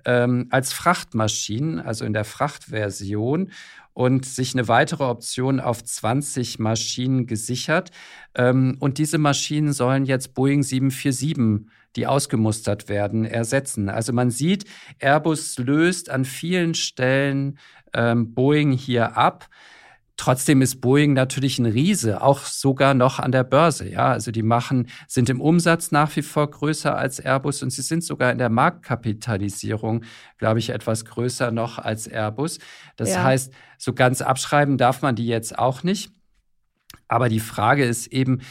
ähm, 0.05 0.47
als 0.51 0.71
Frachtmaschinen, 0.71 1.81
also 1.81 2.05
in 2.05 2.13
der 2.13 2.23
Frachtversion 2.23 3.51
und 3.99 4.23
sich 4.25 4.53
eine 4.53 4.69
weitere 4.69 5.03
Option 5.03 5.59
auf 5.59 5.83
20 5.83 6.57
Maschinen 6.57 7.27
gesichert. 7.27 7.91
Ähm, 8.33 8.77
und 8.79 8.97
diese 8.97 9.17
Maschinen 9.17 9.73
sollen 9.73 10.05
jetzt 10.05 10.33
Boeing 10.35 10.63
747 10.63 11.69
die 11.97 12.07
ausgemustert 12.07 12.87
werden, 12.87 13.25
ersetzen. 13.25 13.89
Also 13.89 14.13
man 14.13 14.29
sieht, 14.29 14.63
Airbus 14.99 15.57
löst 15.57 16.09
an 16.09 16.23
vielen 16.23 16.75
Stellen 16.75 17.57
ähm, 17.93 18.33
Boeing 18.33 18.71
hier 18.71 19.17
ab. 19.17 19.49
Trotzdem 20.19 20.61
ist 20.61 20.81
Boeing 20.81 21.13
natürlich 21.13 21.59
ein 21.59 21.65
Riese, 21.65 22.21
auch 22.21 22.41
sogar 22.41 22.93
noch 22.93 23.19
an 23.19 23.31
der 23.31 23.45
Börse. 23.45 23.89
Ja, 23.89 24.11
also 24.11 24.31
die 24.31 24.43
machen, 24.43 24.89
sind 25.07 25.29
im 25.29 25.39
Umsatz 25.39 25.91
nach 25.91 26.13
wie 26.17 26.21
vor 26.21 26.51
größer 26.51 26.93
als 26.93 27.21
Airbus 27.21 27.63
und 27.63 27.69
sie 27.69 27.83
sind 27.83 28.03
sogar 28.03 28.29
in 28.33 28.37
der 28.37 28.49
Marktkapitalisierung, 28.49 30.03
glaube 30.37 30.59
ich, 30.59 30.71
etwas 30.71 31.05
größer 31.05 31.51
noch 31.51 31.79
als 31.79 32.05
Airbus. 32.05 32.59
Das 32.97 33.11
ja. 33.11 33.23
heißt, 33.23 33.53
so 33.77 33.93
ganz 33.93 34.21
abschreiben 34.21 34.77
darf 34.77 35.01
man 35.01 35.15
die 35.15 35.25
jetzt 35.25 35.57
auch 35.57 35.83
nicht. 35.83 36.11
Aber 37.07 37.29
die 37.29 37.39
Frage 37.39 37.85
ist 37.85 38.07
eben, 38.07 38.41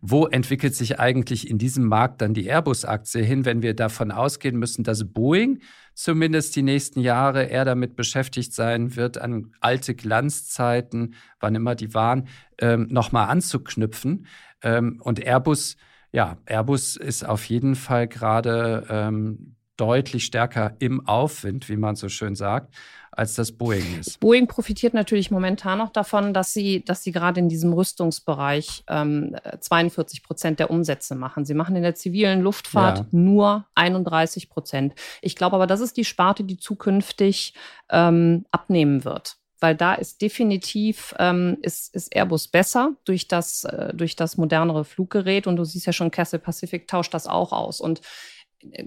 wo 0.00 0.26
entwickelt 0.26 0.74
sich 0.74 0.98
eigentlich 0.98 1.48
in 1.48 1.58
diesem 1.58 1.84
Markt 1.84 2.22
dann 2.22 2.34
die 2.34 2.46
Airbus-Aktie 2.46 3.22
hin, 3.22 3.44
wenn 3.44 3.62
wir 3.62 3.74
davon 3.74 4.10
ausgehen 4.10 4.58
müssen, 4.58 4.82
dass 4.82 5.04
Boeing 5.12 5.60
zumindest 5.94 6.56
die 6.56 6.62
nächsten 6.62 7.00
Jahre 7.00 7.44
eher 7.44 7.64
damit 7.64 7.96
beschäftigt 7.96 8.52
sein 8.52 8.96
wird, 8.96 9.18
an 9.18 9.52
alte 9.60 9.94
Glanzzeiten, 9.94 11.14
wann 11.40 11.54
immer 11.54 11.74
die 11.74 11.94
waren, 11.94 12.28
ähm, 12.58 12.88
nochmal 12.90 13.28
anzuknüpfen. 13.28 14.26
Ähm, 14.62 15.00
und 15.02 15.20
Airbus, 15.20 15.76
ja, 16.12 16.38
Airbus 16.46 16.96
ist 16.96 17.24
auf 17.24 17.44
jeden 17.46 17.74
Fall 17.76 18.08
gerade 18.08 18.86
ähm, 18.88 19.53
deutlich 19.76 20.24
stärker 20.24 20.76
im 20.78 21.06
Aufwind, 21.06 21.68
wie 21.68 21.76
man 21.76 21.96
so 21.96 22.08
schön 22.08 22.34
sagt 22.34 22.74
als 23.16 23.34
das 23.34 23.52
Boeing 23.52 24.00
ist. 24.00 24.20
Boeing 24.20 24.46
profitiert 24.46 24.94
natürlich 24.94 25.30
momentan 25.30 25.78
noch 25.78 25.90
davon, 25.90 26.34
dass 26.34 26.52
sie, 26.52 26.84
dass 26.84 27.02
sie 27.02 27.12
gerade 27.12 27.40
in 27.40 27.48
diesem 27.48 27.72
Rüstungsbereich 27.72 28.84
ähm, 28.88 29.36
42 29.60 30.22
Prozent 30.22 30.58
der 30.58 30.70
Umsätze 30.70 31.14
machen. 31.14 31.44
Sie 31.44 31.54
machen 31.54 31.76
in 31.76 31.82
der 31.82 31.94
zivilen 31.94 32.40
Luftfahrt 32.40 32.98
ja. 32.98 33.06
nur 33.12 33.66
31 33.74 34.50
Prozent. 34.50 34.94
Ich 35.22 35.36
glaube 35.36 35.56
aber, 35.56 35.66
das 35.66 35.80
ist 35.80 35.96
die 35.96 36.04
Sparte, 36.04 36.44
die 36.44 36.56
zukünftig 36.56 37.54
ähm, 37.90 38.46
abnehmen 38.50 39.04
wird 39.04 39.36
weil 39.60 39.74
da 39.74 39.94
ist 39.94 40.20
definitiv 40.20 41.14
ähm, 41.18 41.56
ist, 41.62 41.94
ist 41.94 42.14
Airbus 42.14 42.48
besser 42.48 42.92
durch 43.06 43.28
das, 43.28 43.64
äh, 43.64 43.94
durch 43.94 44.14
das 44.14 44.36
modernere 44.36 44.84
Fluggerät. 44.84 45.46
Und 45.46 45.56
du 45.56 45.64
siehst 45.64 45.86
ja 45.86 45.94
schon, 45.94 46.10
Castle 46.10 46.38
Pacific 46.38 46.86
tauscht 46.86 47.14
das 47.14 47.26
auch 47.26 47.50
aus. 47.50 47.80
Und 47.80 48.02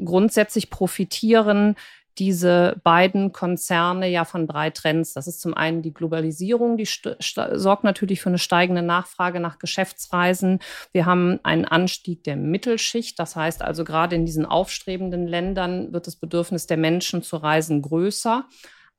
grundsätzlich 0.04 0.70
profitieren 0.70 1.76
diese 2.18 2.80
beiden 2.84 3.32
Konzerne 3.32 4.10
ja 4.10 4.26
von 4.26 4.48
drei 4.48 4.72
Trends. 4.72 5.14
Das 5.14 5.28
ist 5.28 5.40
zum 5.40 5.54
einen 5.54 5.82
die 5.82 5.94
Globalisierung, 5.94 6.78
die 6.78 6.88
sorgt 6.88 7.84
natürlich 7.84 8.22
für 8.22 8.30
eine 8.30 8.40
steigende 8.40 8.82
Nachfrage 8.82 9.40
nach 9.40 9.60
Geschäftsreisen. 9.60 10.60
Wir 10.92 11.06
haben 11.06 11.40
einen 11.44 11.66
Anstieg 11.66 12.24
der 12.24 12.36
Mittelschicht. 12.36 13.20
Das 13.20 13.36
heißt 13.36 13.62
also, 13.62 13.84
gerade 13.84 14.16
in 14.16 14.26
diesen 14.26 14.46
aufstrebenden 14.46 15.28
Ländern 15.28 15.94
wird 15.94 16.08
das 16.08 16.16
Bedürfnis 16.16 16.66
der 16.66 16.78
Menschen 16.78 17.22
zu 17.22 17.38
reisen 17.38 17.82
größer. 17.84 18.46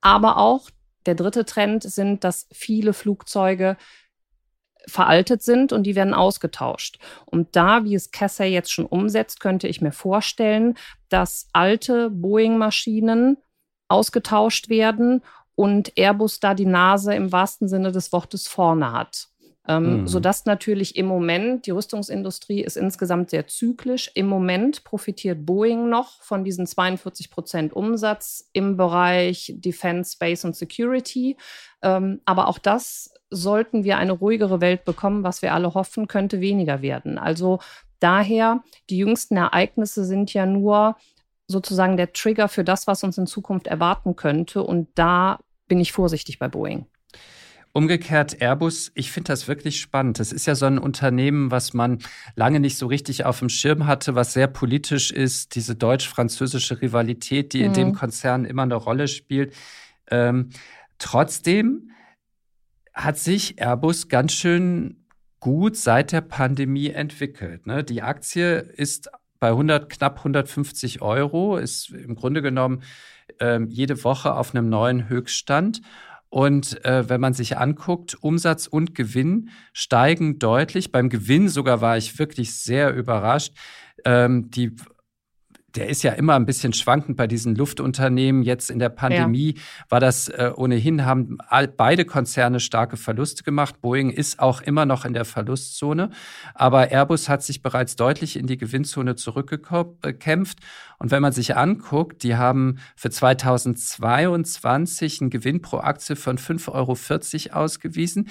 Aber 0.00 0.38
auch 0.38 0.70
der 1.06 1.16
dritte 1.16 1.44
Trend 1.44 1.82
sind, 1.82 2.22
dass 2.22 2.46
viele 2.52 2.92
Flugzeuge 2.92 3.76
veraltet 4.88 5.42
sind 5.42 5.72
und 5.72 5.84
die 5.84 5.94
werden 5.94 6.14
ausgetauscht. 6.14 6.98
Und 7.26 7.54
da, 7.54 7.84
wie 7.84 7.94
es 7.94 8.10
Cathay 8.10 8.52
jetzt 8.52 8.72
schon 8.72 8.86
umsetzt, 8.86 9.40
könnte 9.40 9.68
ich 9.68 9.80
mir 9.80 9.92
vorstellen, 9.92 10.76
dass 11.08 11.48
alte 11.52 12.10
Boeing-Maschinen 12.10 13.36
ausgetauscht 13.88 14.68
werden 14.68 15.22
und 15.54 15.92
Airbus 15.96 16.40
da 16.40 16.54
die 16.54 16.66
Nase 16.66 17.14
im 17.14 17.32
wahrsten 17.32 17.68
Sinne 17.68 17.92
des 17.92 18.12
Wortes 18.12 18.46
vorne 18.46 18.92
hat. 18.92 19.28
Ähm, 19.68 20.00
mhm. 20.00 20.06
Sodass 20.06 20.46
natürlich 20.46 20.96
im 20.96 21.04
Moment, 21.04 21.66
die 21.66 21.72
Rüstungsindustrie 21.72 22.62
ist 22.62 22.78
insgesamt 22.78 23.28
sehr 23.28 23.46
zyklisch. 23.46 24.10
Im 24.14 24.26
Moment 24.26 24.82
profitiert 24.82 25.44
Boeing 25.44 25.90
noch 25.90 26.22
von 26.22 26.42
diesen 26.42 26.66
42 26.66 27.30
Prozent 27.30 27.74
Umsatz 27.74 28.48
im 28.54 28.78
Bereich 28.78 29.52
Defense, 29.56 30.12
Space 30.14 30.46
und 30.46 30.56
Security. 30.56 31.36
Ähm, 31.82 32.22
aber 32.24 32.48
auch 32.48 32.58
das 32.58 33.12
sollten 33.30 33.84
wir 33.84 33.98
eine 33.98 34.12
ruhigere 34.12 34.60
Welt 34.60 34.84
bekommen, 34.84 35.22
was 35.22 35.42
wir 35.42 35.54
alle 35.54 35.74
hoffen, 35.74 36.08
könnte 36.08 36.40
weniger 36.40 36.82
werden. 36.82 37.18
Also 37.18 37.60
daher, 38.00 38.62
die 38.90 38.98
jüngsten 38.98 39.36
Ereignisse 39.36 40.04
sind 40.04 40.32
ja 40.32 40.46
nur 40.46 40.96
sozusagen 41.46 41.96
der 41.96 42.12
Trigger 42.12 42.48
für 42.48 42.64
das, 42.64 42.86
was 42.86 43.02
uns 43.04 43.18
in 43.18 43.26
Zukunft 43.26 43.66
erwarten 43.66 44.16
könnte. 44.16 44.62
Und 44.62 44.88
da 44.94 45.38
bin 45.66 45.80
ich 45.80 45.92
vorsichtig 45.92 46.38
bei 46.38 46.48
Boeing. 46.48 46.86
Umgekehrt 47.72 48.40
Airbus, 48.40 48.90
ich 48.94 49.12
finde 49.12 49.28
das 49.28 49.46
wirklich 49.46 49.80
spannend. 49.80 50.18
Das 50.18 50.32
ist 50.32 50.46
ja 50.46 50.54
so 50.54 50.66
ein 50.66 50.78
Unternehmen, 50.78 51.50
was 51.50 51.74
man 51.74 51.98
lange 52.34 52.60
nicht 52.60 52.78
so 52.78 52.86
richtig 52.86 53.24
auf 53.24 53.38
dem 53.38 53.50
Schirm 53.50 53.86
hatte, 53.86 54.14
was 54.14 54.32
sehr 54.32 54.46
politisch 54.46 55.10
ist, 55.12 55.54
diese 55.54 55.76
deutsch-französische 55.76 56.80
Rivalität, 56.80 57.52
die 57.52 57.60
mhm. 57.60 57.64
in 57.64 57.72
dem 57.74 57.88
mhm. 57.88 57.94
Konzern 57.94 58.44
immer 58.44 58.62
eine 58.62 58.74
Rolle 58.74 59.06
spielt. 59.06 59.54
Ähm, 60.10 60.50
trotzdem 60.98 61.90
hat 62.98 63.16
sich 63.16 63.60
Airbus 63.60 64.08
ganz 64.08 64.32
schön 64.32 65.06
gut 65.40 65.76
seit 65.76 66.10
der 66.10 66.20
Pandemie 66.20 66.90
entwickelt. 66.90 67.66
Ne? 67.66 67.84
Die 67.84 68.02
Aktie 68.02 68.58
ist 68.58 69.08
bei 69.38 69.48
100, 69.48 69.88
knapp 69.88 70.18
150 70.18 71.00
Euro, 71.00 71.56
ist 71.56 71.90
im 71.90 72.16
Grunde 72.16 72.42
genommen 72.42 72.82
äh, 73.40 73.60
jede 73.68 74.02
Woche 74.02 74.34
auf 74.34 74.52
einem 74.52 74.68
neuen 74.68 75.08
Höchststand. 75.08 75.80
Und 76.28 76.84
äh, 76.84 77.08
wenn 77.08 77.20
man 77.20 77.34
sich 77.34 77.56
anguckt, 77.56 78.16
Umsatz 78.20 78.66
und 78.66 78.94
Gewinn 78.96 79.50
steigen 79.72 80.40
deutlich. 80.40 80.90
Beim 80.90 81.08
Gewinn 81.08 81.48
sogar 81.48 81.80
war 81.80 81.96
ich 81.96 82.18
wirklich 82.18 82.56
sehr 82.56 82.94
überrascht. 82.94 83.54
Ähm, 84.04 84.50
die 84.50 84.74
der 85.78 85.88
ist 85.88 86.02
ja 86.02 86.12
immer 86.12 86.34
ein 86.34 86.44
bisschen 86.44 86.72
schwankend 86.72 87.16
bei 87.16 87.28
diesen 87.28 87.54
Luftunternehmen. 87.54 88.42
Jetzt 88.42 88.68
in 88.68 88.80
der 88.80 88.88
Pandemie 88.88 89.54
ja. 89.54 89.62
war 89.88 90.00
das 90.00 90.28
äh, 90.28 90.50
ohnehin, 90.56 91.04
haben 91.04 91.38
all, 91.46 91.68
beide 91.68 92.04
Konzerne 92.04 92.58
starke 92.58 92.96
Verluste 92.96 93.44
gemacht. 93.44 93.80
Boeing 93.80 94.10
ist 94.10 94.40
auch 94.40 94.60
immer 94.60 94.86
noch 94.86 95.04
in 95.04 95.12
der 95.12 95.24
Verlustzone. 95.24 96.10
Aber 96.54 96.90
Airbus 96.90 97.28
hat 97.28 97.44
sich 97.44 97.62
bereits 97.62 97.94
deutlich 97.94 98.36
in 98.36 98.48
die 98.48 98.56
Gewinnzone 98.56 99.14
zurückgekämpft. 99.14 100.58
Und 100.98 101.12
wenn 101.12 101.22
man 101.22 101.30
sich 101.30 101.56
anguckt, 101.56 102.24
die 102.24 102.34
haben 102.34 102.80
für 102.96 103.10
2022 103.10 105.20
einen 105.20 105.30
Gewinn 105.30 105.62
pro 105.62 105.78
Aktie 105.78 106.16
von 106.16 106.38
5,40 106.38 107.52
Euro 107.52 107.62
ausgewiesen. 107.62 108.30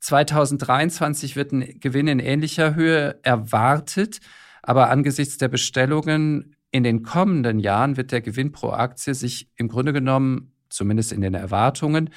2023 0.00 1.36
wird 1.36 1.52
ein 1.52 1.78
Gewinn 1.78 2.08
in 2.08 2.18
ähnlicher 2.18 2.74
Höhe 2.74 3.20
erwartet. 3.22 4.18
Aber 4.62 4.90
angesichts 4.90 5.38
der 5.38 5.46
Bestellungen 5.46 6.56
in 6.70 6.84
den 6.84 7.02
kommenden 7.02 7.58
Jahren 7.58 7.96
wird 7.96 8.12
der 8.12 8.20
Gewinn 8.20 8.52
pro 8.52 8.70
Aktie 8.70 9.14
sich 9.14 9.50
im 9.56 9.68
Grunde 9.68 9.92
genommen, 9.92 10.52
zumindest 10.68 11.12
in 11.12 11.20
den 11.20 11.34
Erwartungen, 11.34 12.10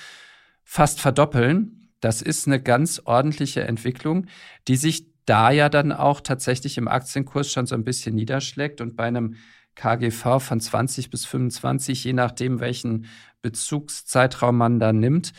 fast 0.63 0.99
verdoppeln. 0.99 1.89
Das 2.01 2.21
ist 2.21 2.47
eine 2.47 2.61
ganz 2.61 3.01
ordentliche 3.05 3.63
Entwicklung, 3.63 4.27
die 4.67 4.75
sich 4.75 5.07
da 5.25 5.51
ja 5.51 5.69
dann 5.69 5.91
auch 5.91 6.19
tatsächlich 6.19 6.77
im 6.77 6.87
Aktienkurs 6.87 7.51
schon 7.51 7.65
so 7.65 7.75
ein 7.75 7.83
bisschen 7.83 8.15
niederschlägt 8.15 8.81
und 8.81 8.95
bei 8.95 9.05
einem 9.05 9.35
KGV 9.75 10.39
von 10.39 10.59
20 10.59 11.09
bis 11.09 11.25
25, 11.25 12.03
je 12.03 12.13
nachdem, 12.13 12.59
welchen 12.59 13.05
Bezugszeitraum 13.41 14.57
man 14.57 14.79
da 14.79 14.91
nimmt, 14.91 15.31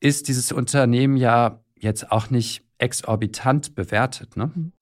ist 0.00 0.28
dieses 0.28 0.52
Unternehmen 0.52 1.16
ja 1.16 1.62
jetzt 1.82 2.12
auch 2.12 2.30
nicht 2.30 2.62
exorbitant 2.78 3.76
bewertet. 3.76 4.36
Ne? 4.36 4.50
Mhm. 4.52 4.72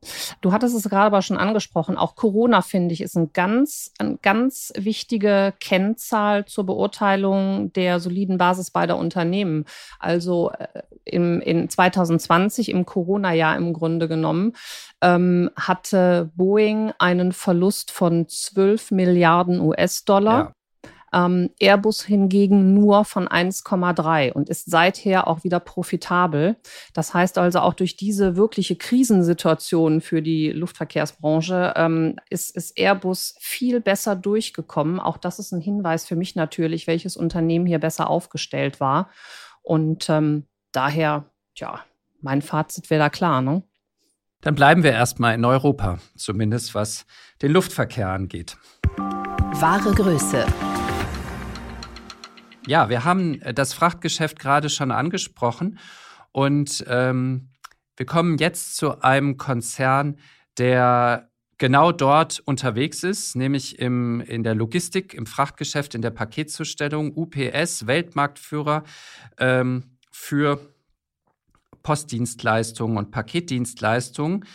Du 0.41 0.53
hattest 0.53 0.75
es 0.75 0.85
gerade 0.85 1.07
aber 1.07 1.23
schon 1.23 1.37
angesprochen. 1.37 1.99
Auch 1.99 2.15
Corona, 2.15 2.63
finde 2.63 2.95
ich, 2.95 3.03
ist 3.03 3.17
ein 3.17 3.33
ganz, 3.35 3.93
eine 3.99 4.17
ganz 4.23 4.73
wichtige 4.77 5.53
Kennzahl 5.61 6.47
zur 6.47 6.65
Beurteilung 6.65 7.73
der 7.75 8.01
soliden 8.01 8.39
Basis 8.39 8.71
beider 8.71 8.97
Unternehmen. 8.97 9.67
Also 9.99 10.51
äh, 10.53 10.83
im, 11.05 11.41
in 11.43 11.69
2020, 11.69 12.71
im 12.71 12.87
Corona-Jahr 12.87 13.57
im 13.57 13.75
Grunde 13.75 14.09
genommen, 14.09 14.55
ähm, 15.03 15.51
hatte 15.57 16.31
Boeing 16.37 16.93
einen 16.99 17.33
Verlust 17.33 17.91
von 17.91 18.29
12 18.29 18.93
Milliarden 18.93 19.61
US-Dollar. 19.61 20.39
Ja. 20.39 20.53
Ähm, 21.13 21.51
Airbus 21.59 22.05
hingegen 22.05 22.75
nur 22.75 23.05
von 23.05 23.27
1,3 23.29 24.33
und 24.33 24.49
ist 24.49 24.71
seither 24.71 25.27
auch 25.27 25.45
wieder 25.45 25.61
profitabel. 25.61 26.57
Das 26.95 27.15
heißt 27.15 27.39
also 27.39 27.61
auch 27.61 27.75
durch 27.75 27.97
diese 27.97 28.37
wirkliche 28.37 28.77
Krisensituation 28.77 30.01
für 30.01 30.23
die 30.23 30.51
Luftverkehrsbranche 30.51 31.75
ähm, 31.77 32.17
ist, 32.29 32.55
ist 32.55 32.79
Airbus 32.79 33.35
viel 33.41 33.81
besser 33.81 34.17
durchgekommen. 34.17 35.01
Auch 35.01 35.17
das 35.17 35.39
ist 35.39 35.53
ein 35.53 35.61
Hinweis 35.61 36.07
für 36.07 36.17
mich 36.17 36.37
natürlich, 36.37 36.87
welches 36.87 37.17
Unternehmen 37.17 37.67
hier 37.67 37.81
besser 37.81 38.09
aufgestellt 38.09 38.81
war. 38.81 39.11
Und 39.63 40.09
ähm, 40.09 40.47
daher, 40.73 41.27
ja, 41.57 41.81
mein 42.21 42.43
Fazit 42.43 42.91
wäre 42.91 43.01
da 43.01 43.11
klar, 43.11 43.43
ne? 43.43 43.63
Dann 44.43 44.55
bleiben 44.55 44.83
wir 44.83 44.93
erstmal 44.93 45.35
in 45.35 45.45
Europa, 45.45 45.99
zumindest 46.17 46.75
was 46.75 47.05
den 47.43 47.53
Luftverkehr 47.53 48.09
angeht. 48.09 48.57
Wahre 48.97 49.93
Größe. 49.93 50.47
Ja, 52.67 52.89
wir 52.89 53.05
haben 53.05 53.41
äh, 53.43 53.55
das 53.55 53.73
Frachtgeschäft 53.73 54.39
gerade 54.39 54.69
schon 54.69 54.91
angesprochen 54.91 55.79
und 56.33 56.85
ähm, 56.89 57.51
wir 57.97 58.07
kommen 58.07 58.39
jetzt 58.39 58.77
zu 58.77 59.03
einem 59.03 59.37
Konzern, 59.37 60.19
der 60.59 61.31
genau 61.59 61.93
dort 61.93 62.41
unterwegs 62.41 63.03
ist, 63.03 63.37
nämlich 63.37 63.79
im, 63.79 64.21
in 64.23 64.43
der 64.43 64.55
Logistik, 64.55 65.13
im 65.13 65.27
Frachtgeschäft, 65.27 65.95
in 65.95 66.03
der 66.03 66.11
Paketzustellung. 66.11 67.13
UPS, 67.15 67.87
Weltmarktführer 67.87 68.85
ähm, 69.39 69.99
für 70.11 70.61
Postdienstleistungen 71.83 72.97
und 72.97 73.11
Paketdienstleistungen. 73.11 74.47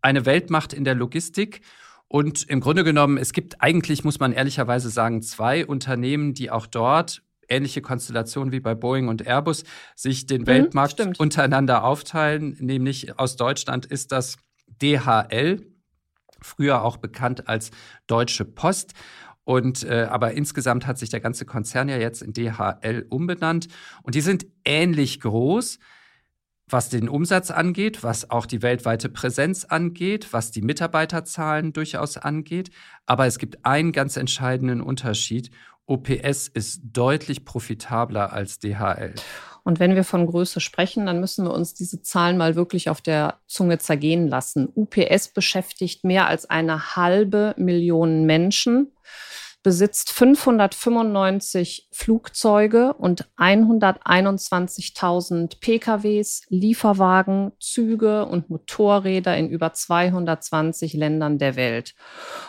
Eine 0.00 0.26
Weltmacht 0.26 0.72
in 0.72 0.84
der 0.84 0.94
Logistik. 0.94 1.62
Und 2.06 2.48
im 2.48 2.60
Grunde 2.60 2.84
genommen, 2.84 3.18
es 3.18 3.32
gibt 3.32 3.60
eigentlich, 3.60 4.04
muss 4.04 4.20
man 4.20 4.32
ehrlicherweise 4.32 4.88
sagen, 4.90 5.20
zwei 5.22 5.66
Unternehmen, 5.66 6.34
die 6.34 6.50
auch 6.50 6.66
dort 6.66 7.22
ähnliche 7.48 7.82
Konstellation 7.82 8.52
wie 8.52 8.60
bei 8.60 8.74
Boeing 8.74 9.08
und 9.08 9.26
Airbus 9.26 9.64
sich 9.94 10.26
den 10.26 10.42
mhm, 10.42 10.46
Weltmarkt 10.46 10.92
stimmt. 10.92 11.20
untereinander 11.20 11.84
aufteilen. 11.84 12.56
Nämlich 12.60 13.18
aus 13.18 13.36
Deutschland 13.36 13.86
ist 13.86 14.12
das 14.12 14.36
DHL, 14.82 15.66
früher 16.40 16.82
auch 16.82 16.96
bekannt 16.98 17.48
als 17.48 17.70
Deutsche 18.06 18.44
Post. 18.44 18.92
Und 19.44 19.82
äh, 19.82 20.06
aber 20.10 20.32
insgesamt 20.32 20.86
hat 20.86 20.98
sich 20.98 21.08
der 21.08 21.20
ganze 21.20 21.46
Konzern 21.46 21.88
ja 21.88 21.96
jetzt 21.96 22.20
in 22.20 22.34
DHL 22.34 23.06
umbenannt. 23.08 23.68
Und 24.02 24.14
die 24.14 24.20
sind 24.20 24.46
ähnlich 24.64 25.20
groß, 25.20 25.78
was 26.68 26.88
den 26.88 27.08
Umsatz 27.08 27.50
angeht, 27.50 28.02
was 28.02 28.30
auch 28.30 28.46
die 28.46 28.62
weltweite 28.62 29.08
Präsenz 29.08 29.64
angeht, 29.64 30.32
was 30.32 30.50
die 30.50 30.62
Mitarbeiterzahlen 30.62 31.72
durchaus 31.72 32.16
angeht. 32.16 32.70
Aber 33.06 33.26
es 33.26 33.38
gibt 33.38 33.64
einen 33.64 33.92
ganz 33.92 34.16
entscheidenden 34.16 34.80
Unterschied. 34.80 35.50
OPS 35.86 36.48
ist 36.48 36.80
deutlich 36.84 37.44
profitabler 37.44 38.32
als 38.32 38.58
DHL. 38.58 39.14
Und 39.64 39.80
wenn 39.80 39.94
wir 39.94 40.04
von 40.04 40.26
Größe 40.26 40.60
sprechen, 40.60 41.06
dann 41.06 41.20
müssen 41.20 41.44
wir 41.44 41.52
uns 41.52 41.74
diese 41.74 42.00
Zahlen 42.00 42.38
mal 42.38 42.54
wirklich 42.54 42.88
auf 42.88 43.00
der 43.02 43.40
Zunge 43.46 43.78
zergehen 43.78 44.26
lassen. 44.26 44.68
UPS 44.74 45.28
beschäftigt 45.28 46.04
mehr 46.04 46.26
als 46.26 46.48
eine 46.48 46.96
halbe 46.96 47.54
Million 47.58 48.24
Menschen 48.24 48.92
besitzt 49.68 50.10
595 50.12 51.88
Flugzeuge 51.92 52.94
und 52.94 53.28
121.000 53.36 55.60
PKWs, 55.60 56.46
Lieferwagen, 56.48 57.52
Züge 57.60 58.24
und 58.24 58.48
Motorräder 58.48 59.36
in 59.36 59.50
über 59.50 59.74
220 59.74 60.94
Ländern 60.94 61.36
der 61.36 61.56
Welt. 61.56 61.94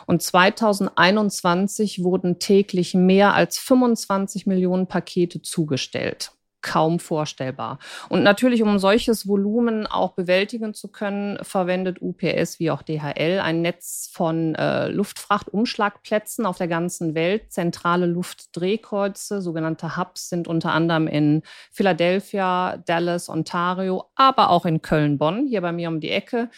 Und 0.06 0.22
2021 0.22 2.06
wurden 2.06 2.40
täglich 2.40 2.94
mehr 2.94 3.34
als 3.34 3.58
25 3.58 4.46
Millionen 4.46 4.88
Pakete 4.88 5.42
zugestellt 5.42 6.32
kaum 6.62 7.00
vorstellbar. 7.00 7.80
Und 8.10 8.24
natürlich, 8.24 8.64
um 8.64 8.80
solches 8.80 9.28
Volumen 9.28 9.88
auch 9.88 10.14
bewältigen 10.14 10.74
zu 10.74 10.90
können, 10.90 11.38
verwendet 11.42 12.02
UPS 12.02 12.60
wie 12.60 12.72
auch 12.72 12.82
DHL 12.82 13.40
ein 13.42 13.62
Netz 13.62 14.10
von 14.14 14.56
äh, 14.56 14.90
Luftfrachtumschlagplätzen 14.90 16.46
auf 16.46 16.58
der 16.58 16.68
ganzen 16.68 17.16
Welt. 17.16 17.52
Zentrale 17.52 18.06
Luftdrehkreuze, 18.06 19.42
sogenannte 19.42 19.98
Hubs, 19.98 20.30
sind 20.30 20.48
unter 20.48 20.74
anderem 20.74 21.08
in 21.08 21.44
Philadelphia, 21.72 22.78
Dallas, 22.86 23.30
Ontario, 23.30 24.06
aber 24.16 24.50
auch 24.50 24.66
in 24.66 24.82
Köln-Bonn, 24.82 25.48
hier 25.48 25.62
bei 25.62 25.72
mir 25.72 25.90
um 25.90 26.00
die 26.00 26.12
Ecke. 26.12 26.50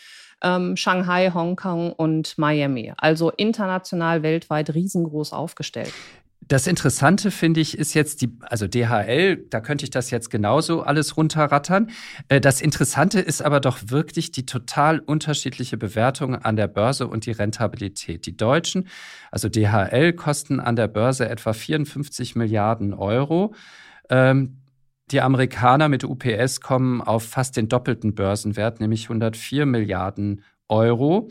Ähm, 0.43 0.75
Shanghai, 0.75 1.31
Hongkong 1.31 1.93
und 1.93 2.37
Miami. 2.37 2.93
Also 2.97 3.29
international, 3.29 4.23
weltweit 4.23 4.73
riesengroß 4.73 5.33
aufgestellt. 5.33 5.93
Das 6.47 6.67
Interessante 6.67 7.31
finde 7.31 7.61
ich 7.61 7.77
ist 7.77 7.93
jetzt 7.93 8.21
die, 8.21 8.37
also 8.41 8.67
DHL, 8.67 9.45
da 9.49 9.61
könnte 9.61 9.85
ich 9.85 9.91
das 9.91 10.09
jetzt 10.09 10.29
genauso 10.29 10.81
alles 10.81 11.15
runterrattern. 11.15 11.91
Äh, 12.29 12.41
das 12.41 12.61
Interessante 12.61 13.19
ist 13.19 13.41
aber 13.41 13.59
doch 13.59 13.79
wirklich 13.87 14.31
die 14.31 14.45
total 14.45 14.99
unterschiedliche 14.99 15.77
Bewertung 15.77 16.35
an 16.35 16.55
der 16.55 16.67
Börse 16.67 17.07
und 17.07 17.25
die 17.25 17.31
Rentabilität. 17.31 18.25
Die 18.25 18.35
Deutschen, 18.35 18.87
also 19.29 19.49
DHL, 19.49 20.13
kosten 20.13 20.59
an 20.59 20.75
der 20.75 20.87
Börse 20.87 21.29
etwa 21.29 21.53
54 21.53 22.35
Milliarden 22.35 22.93
Euro. 22.93 23.53
Ähm, 24.09 24.57
die 25.11 25.21
Amerikaner 25.21 25.89
mit 25.89 26.03
UPS 26.03 26.61
kommen 26.61 27.01
auf 27.01 27.23
fast 27.23 27.55
den 27.55 27.69
doppelten 27.69 28.15
Börsenwert, 28.15 28.79
nämlich 28.79 29.03
104 29.03 29.65
Milliarden 29.65 30.43
Euro. 30.69 31.29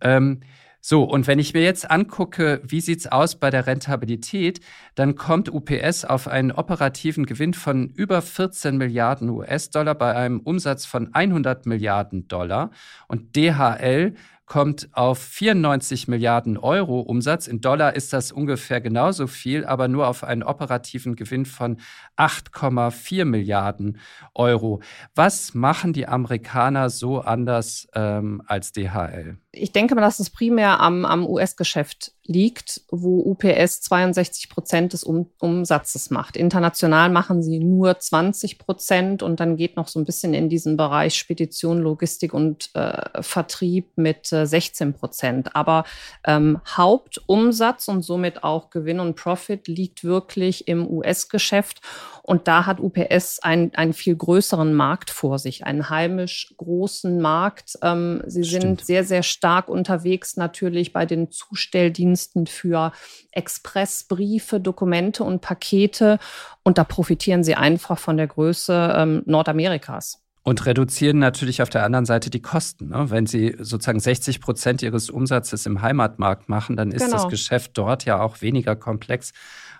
Ähm, 0.00 0.40
so, 0.88 1.02
und 1.02 1.26
wenn 1.26 1.40
ich 1.40 1.52
mir 1.52 1.64
jetzt 1.64 1.90
angucke, 1.90 2.60
wie 2.62 2.80
sieht's 2.80 3.08
aus 3.08 3.34
bei 3.34 3.50
der 3.50 3.66
Rentabilität, 3.66 4.60
dann 4.94 5.16
kommt 5.16 5.52
UPS 5.52 6.04
auf 6.04 6.28
einen 6.28 6.52
operativen 6.52 7.26
Gewinn 7.26 7.54
von 7.54 7.88
über 7.88 8.22
14 8.22 8.76
Milliarden 8.76 9.28
US-Dollar 9.30 9.96
bei 9.96 10.14
einem 10.14 10.38
Umsatz 10.38 10.86
von 10.86 11.12
100 11.12 11.66
Milliarden 11.66 12.28
Dollar. 12.28 12.70
Und 13.08 13.34
DHL 13.34 14.14
kommt 14.46 14.88
auf 14.92 15.18
94 15.18 16.06
Milliarden 16.06 16.56
Euro 16.56 17.00
Umsatz. 17.00 17.48
In 17.48 17.60
Dollar 17.60 17.96
ist 17.96 18.12
das 18.12 18.30
ungefähr 18.30 18.80
genauso 18.80 19.26
viel, 19.26 19.64
aber 19.64 19.88
nur 19.88 20.06
auf 20.06 20.22
einen 20.22 20.44
operativen 20.44 21.16
Gewinn 21.16 21.44
von 21.44 21.78
8,4 22.16 23.24
Milliarden 23.24 23.98
Euro. 24.34 24.80
Was 25.16 25.54
machen 25.54 25.92
die 25.92 26.06
Amerikaner 26.06 26.90
so 26.90 27.20
anders 27.20 27.88
ähm, 27.94 28.40
als 28.46 28.72
DHL? 28.72 29.36
Ich 29.50 29.72
denke 29.72 29.94
mal, 29.94 30.02
dass 30.02 30.20
es 30.20 30.30
primär 30.30 30.80
am, 30.80 31.04
am 31.04 31.26
US-Geschäft 31.26 32.12
liegt, 32.24 32.82
wo 32.90 33.20
UPS 33.20 33.80
62 33.82 34.48
Prozent 34.48 34.92
des 34.92 35.02
um 35.02 35.30
Umsatzes 35.40 36.10
macht. 36.10 36.36
International 36.36 37.10
machen 37.10 37.42
sie 37.42 37.58
nur 37.58 37.98
20 37.98 38.58
Prozent 38.58 39.22
und 39.22 39.40
dann 39.40 39.56
geht 39.56 39.76
noch 39.76 39.88
so 39.88 39.98
ein 39.98 40.04
bisschen 40.04 40.34
in 40.34 40.48
diesen 40.48 40.76
Bereich 40.76 41.16
Spedition, 41.16 41.80
Logistik 41.80 42.34
und 42.34 42.70
äh, 42.74 43.22
Vertrieb 43.22 43.96
mit 43.96 44.32
äh, 44.42 44.46
16 44.46 44.94
Prozent. 44.94 45.56
Aber 45.56 45.84
ähm, 46.24 46.60
Hauptumsatz 46.66 47.88
und 47.88 48.02
somit 48.02 48.44
auch 48.44 48.70
Gewinn 48.70 49.00
und 49.00 49.16
Profit 49.16 49.68
liegt 49.68 50.04
wirklich 50.04 50.68
im 50.68 50.88
US-Geschäft. 50.88 51.80
Und 52.22 52.48
da 52.48 52.66
hat 52.66 52.80
UPS 52.80 53.38
einen, 53.38 53.72
einen 53.76 53.92
viel 53.92 54.16
größeren 54.16 54.74
Markt 54.74 55.10
vor 55.10 55.38
sich, 55.38 55.64
einen 55.64 55.90
heimisch 55.90 56.52
großen 56.56 57.20
Markt. 57.20 57.78
Ähm, 57.82 58.22
sie 58.26 58.44
Stimmt. 58.44 58.62
sind 58.62 58.84
sehr, 58.84 59.04
sehr 59.04 59.22
stark 59.22 59.68
unterwegs 59.68 60.36
natürlich 60.36 60.92
bei 60.92 61.06
den 61.06 61.30
Zustelldiensten 61.30 62.46
für 62.46 62.92
Expressbriefe, 63.30 64.58
Dokumente 64.58 65.22
und 65.22 65.40
Pakete. 65.40 66.18
Und 66.64 66.78
da 66.78 66.84
profitieren 66.84 67.44
sie 67.44 67.54
einfach 67.54 67.98
von 67.98 68.16
der 68.16 68.26
Größe 68.26 68.94
ähm, 68.96 69.22
Nordamerikas. 69.26 70.25
Und 70.46 70.64
reduzieren 70.64 71.18
natürlich 71.18 71.60
auf 71.60 71.70
der 71.70 71.82
anderen 71.82 72.04
Seite 72.06 72.30
die 72.30 72.40
Kosten. 72.40 72.90
Ne? 72.90 73.10
Wenn 73.10 73.26
Sie 73.26 73.56
sozusagen 73.58 73.98
60 73.98 74.40
Prozent 74.40 74.80
Ihres 74.80 75.10
Umsatzes 75.10 75.66
im 75.66 75.82
Heimatmarkt 75.82 76.48
machen, 76.48 76.76
dann 76.76 76.92
ist 76.92 77.04
genau. 77.04 77.16
das 77.16 77.28
Geschäft 77.28 77.72
dort 77.74 78.04
ja 78.04 78.20
auch 78.20 78.42
weniger 78.42 78.76
komplex 78.76 79.32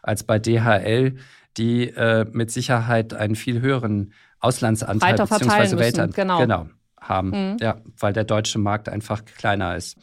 als 0.03 0.25
bei 0.25 0.41
DHL, 0.41 1.19
die 1.57 1.91
äh, 1.91 2.27
mit 2.33 2.51
Sicherheit 2.51 3.15
einen 3.15 3.37
viel 3.37 3.61
höheren 3.61 4.13
Auslandsanteil 4.41 5.15
bzw. 5.15 5.79
Weltanteil 5.79 6.25
genau. 6.25 6.39
genau. 6.41 6.67
Haben, 7.09 7.31
mhm. 7.31 7.57
ja, 7.61 7.77
weil 7.99 8.13
der 8.13 8.25
deutsche 8.25 8.59
Markt 8.59 8.89
einfach 8.89 9.25
kleiner 9.25 9.77
ist. 9.77 9.97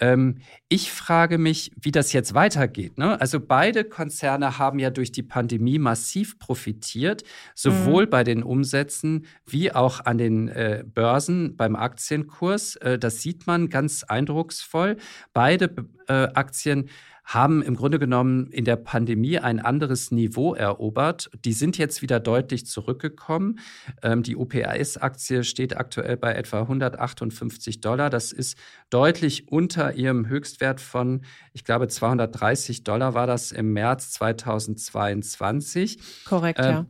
Ähm, 0.00 0.38
ich 0.68 0.92
frage 0.92 1.38
mich, 1.38 1.72
wie 1.80 1.90
das 1.90 2.12
jetzt 2.12 2.34
weitergeht. 2.34 2.98
Ne? 2.98 3.20
Also 3.20 3.40
beide 3.40 3.84
Konzerne 3.84 4.58
haben 4.58 4.78
ja 4.78 4.90
durch 4.90 5.12
die 5.12 5.22
Pandemie 5.22 5.78
massiv 5.78 6.38
profitiert, 6.38 7.24
sowohl 7.54 8.06
mhm. 8.06 8.10
bei 8.10 8.24
den 8.24 8.42
Umsätzen 8.42 9.26
wie 9.46 9.72
auch 9.72 10.04
an 10.04 10.18
den 10.18 10.48
äh, 10.48 10.84
Börsen 10.86 11.56
beim 11.56 11.76
Aktienkurs. 11.76 12.76
Äh, 12.76 12.98
das 12.98 13.22
sieht 13.22 13.46
man 13.46 13.68
ganz 13.68 14.04
eindrucksvoll. 14.04 14.96
Beide 15.32 15.74
äh, 16.08 16.28
Aktien 16.34 16.88
haben 17.24 17.62
im 17.62 17.76
Grunde 17.76 17.98
genommen 17.98 18.48
in 18.48 18.64
der 18.64 18.76
Pandemie 18.76 19.38
ein 19.38 19.60
anderes 19.60 20.10
Niveau 20.10 20.54
erobert. 20.54 21.30
Die 21.44 21.52
sind 21.52 21.78
jetzt 21.78 22.02
wieder 22.02 22.20
deutlich 22.20 22.66
zurückgekommen. 22.66 23.60
Ähm, 24.02 24.22
die 24.22 24.36
UPS-Aktie 24.36 25.44
steht 25.44 25.76
aktuell 25.76 26.16
bei 26.16 26.34
etwa 26.34 26.60
158 26.62 27.80
Dollar. 27.80 28.10
Das 28.10 28.32
ist 28.32 28.58
deutlich 28.90 29.48
unter 29.48 29.94
ihrem 29.94 30.26
Höchstwert 30.28 30.80
von, 30.80 31.24
ich 31.52 31.64
glaube, 31.64 31.88
230 31.88 32.84
Dollar 32.84 33.14
war 33.14 33.26
das 33.26 33.52
im 33.52 33.72
März 33.72 34.12
2022. 34.12 35.98
Korrekt, 36.24 36.58
ähm, 36.60 36.64
ja. 36.64 36.86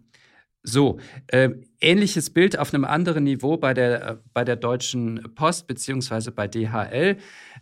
So, 0.64 0.98
äh, 1.26 1.50
ähnliches 1.80 2.30
Bild 2.30 2.56
auf 2.56 2.72
einem 2.72 2.84
anderen 2.84 3.24
Niveau 3.24 3.56
bei 3.56 3.74
der, 3.74 4.08
äh, 4.08 4.16
bei 4.32 4.44
der 4.44 4.54
Deutschen 4.54 5.34
Post 5.34 5.66
beziehungsweise 5.66 6.30
bei 6.30 6.46
DHL. 6.46 7.16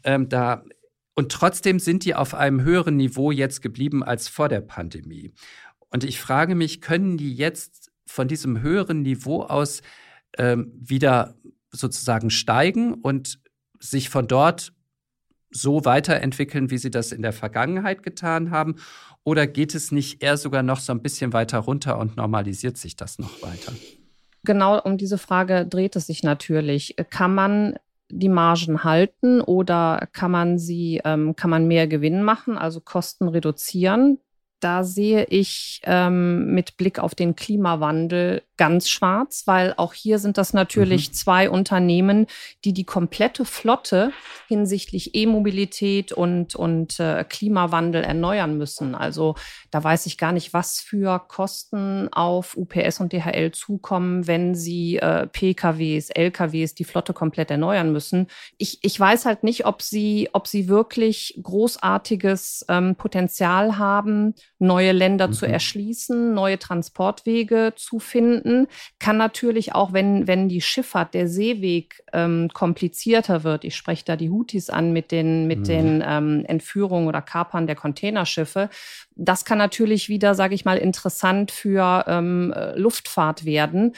Ähm, 0.05 0.29
da 0.29 0.63
und 1.21 1.31
trotzdem 1.31 1.79
sind 1.79 2.07
die 2.07 2.15
auf 2.15 2.33
einem 2.33 2.63
höheren 2.63 2.97
Niveau 2.97 3.31
jetzt 3.31 3.61
geblieben 3.61 4.03
als 4.03 4.27
vor 4.29 4.49
der 4.49 4.63
Pandemie. 4.63 5.35
Und 5.91 6.03
ich 6.03 6.19
frage 6.19 6.55
mich, 6.55 6.81
können 6.81 7.19
die 7.19 7.35
jetzt 7.35 7.93
von 8.07 8.27
diesem 8.27 8.63
höheren 8.63 9.03
Niveau 9.03 9.43
aus 9.43 9.83
ähm, 10.39 10.73
wieder 10.81 11.35
sozusagen 11.71 12.31
steigen 12.31 12.95
und 12.95 13.39
sich 13.79 14.09
von 14.09 14.29
dort 14.29 14.73
so 15.51 15.85
weiterentwickeln, 15.85 16.71
wie 16.71 16.79
sie 16.79 16.91
das 16.91 17.13
in 17.13 17.21
der 17.21 17.35
Vergangenheit 17.35 18.03
getan 18.03 18.51
haben? 18.51 18.77
Oder 19.23 19.47
geht 19.47 19.75
es 19.75 19.93
nicht 19.93 20.23
eher 20.23 20.39
sogar 20.39 20.63
noch 20.63 20.81
so 20.81 20.91
ein 20.91 21.03
bisschen 21.03 21.35
weiter 21.35 21.59
runter 21.59 21.99
und 21.99 22.17
normalisiert 22.17 22.79
sich 22.79 22.97
das 22.97 23.19
noch 23.19 23.43
weiter? 23.43 23.75
Genau 24.45 24.81
um 24.81 24.97
diese 24.97 25.19
Frage 25.19 25.67
dreht 25.67 25.97
es 25.97 26.07
sich 26.07 26.23
natürlich. 26.23 26.97
Kann 27.11 27.35
man 27.35 27.75
die 28.11 28.29
Margen 28.29 28.85
halten 28.85 29.41
oder 29.41 30.09
kann 30.13 30.31
man 30.31 30.59
sie, 30.59 31.01
ähm, 31.05 31.37
kann 31.37 31.51
man 31.51 31.67
mehr 31.67 31.87
Gewinn 31.87 32.23
machen, 32.23 32.59
also 32.59 32.81
Kosten 32.81 33.29
reduzieren? 33.29 34.19
Da 34.61 34.85
sehe 34.85 35.25
ich 35.25 35.81
ähm, 35.85 36.55
mit 36.55 36.77
Blick 36.77 36.99
auf 36.99 37.15
den 37.15 37.35
Klimawandel 37.35 38.43
ganz 38.61 38.91
schwarz, 38.91 39.45
weil 39.47 39.73
auch 39.79 39.95
hier 39.95 40.19
sind 40.19 40.37
das 40.37 40.53
natürlich 40.53 41.09
mhm. 41.09 41.13
zwei 41.15 41.49
Unternehmen, 41.49 42.27
die 42.67 42.75
die 42.75 42.85
komplette 42.85 43.47
Flotte 43.47 44.13
hinsichtlich 44.49 45.15
E-Mobilität 45.15 46.13
und, 46.13 46.55
und 46.57 47.01
äh, 47.01 47.25
Klimawandel 47.27 48.05
erneuern 48.05 48.59
müssen. 48.59 48.95
Also 48.95 49.35
da 49.71 49.83
weiß 49.83 50.05
ich 50.05 50.19
gar 50.19 50.33
nicht, 50.33 50.53
was 50.53 50.79
für 50.79 51.19
Kosten 51.27 52.13
auf 52.13 52.55
UPS 52.55 53.01
und 53.01 53.15
DHL 53.15 53.51
zukommen, 53.53 54.27
wenn 54.27 54.55
sie 54.55 54.99
äh, 54.99 55.27
PKWs, 55.27 56.11
LKWs, 56.11 56.75
die 56.75 56.85
Flotte 56.85 57.15
komplett 57.15 57.51
erneuern 57.51 57.93
müssen. 57.93 58.27
Ich, 58.59 58.79
ich 58.83 59.01
weiß 59.01 59.25
halt 59.25 59.43
nicht, 59.43 59.65
ob 59.65 59.81
sie, 59.81 60.29
ob 60.35 60.47
sie 60.47 60.69
wirklich 60.69 61.41
großartiges 61.43 62.67
ähm, 62.69 62.95
Potenzial 62.97 63.79
haben, 63.79 64.35
neue 64.61 64.93
Länder 64.93 65.29
mhm. 65.29 65.33
zu 65.33 65.47
erschließen, 65.47 66.35
neue 66.35 66.59
Transportwege 66.59 67.73
zu 67.77 67.99
finden. 67.99 68.69
Kann 68.99 69.17
natürlich 69.17 69.75
auch, 69.75 69.93
wenn, 69.93 70.27
wenn 70.27 70.49
die 70.49 70.61
Schifffahrt, 70.61 71.15
der 71.15 71.29
Seeweg 71.29 72.03
ähm, 72.13 72.51
komplizierter 72.53 73.43
wird, 73.43 73.65
ich 73.65 73.75
spreche 73.75 74.05
da 74.05 74.17
die 74.17 74.31
Houthis 74.31 74.71
an 74.71 74.93
mit 74.93 75.11
den, 75.11 75.47
mit 75.47 75.61
mhm. 75.61 75.65
den 75.65 76.05
ähm, 76.07 76.45
Entführungen 76.47 77.09
oder 77.09 77.23
Kapern 77.23 77.67
der 77.67 77.77
Containerschiffe, 77.77 78.69
das 79.17 79.45
kann 79.45 79.59
natürlich 79.59 80.09
wieder, 80.09 80.35
sage 80.35 80.55
ich 80.55 80.65
mal, 80.65 80.79
interessant 80.79 81.51
für 81.51 82.05
ähm, 82.07 82.55
Luftfahrt 82.75 83.45
werden. 83.45 83.95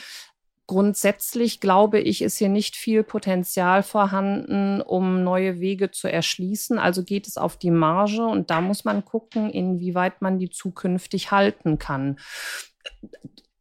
Grundsätzlich 0.66 1.60
glaube 1.60 2.00
ich, 2.00 2.22
ist 2.22 2.38
hier 2.38 2.48
nicht 2.48 2.76
viel 2.76 3.02
Potenzial 3.02 3.82
vorhanden, 3.82 4.80
um 4.80 5.24
neue 5.24 5.60
Wege 5.60 5.90
zu 5.90 6.08
erschließen. 6.08 6.78
Also 6.78 7.02
geht 7.02 7.26
es 7.26 7.36
auf 7.36 7.56
die 7.56 7.70
Marge 7.70 8.24
und 8.24 8.50
da 8.50 8.60
muss 8.60 8.84
man 8.84 9.04
gucken, 9.04 9.50
inwieweit 9.50 10.22
man 10.22 10.38
die 10.38 10.50
zukünftig 10.50 11.30
halten 11.30 11.78
kann 11.78 12.16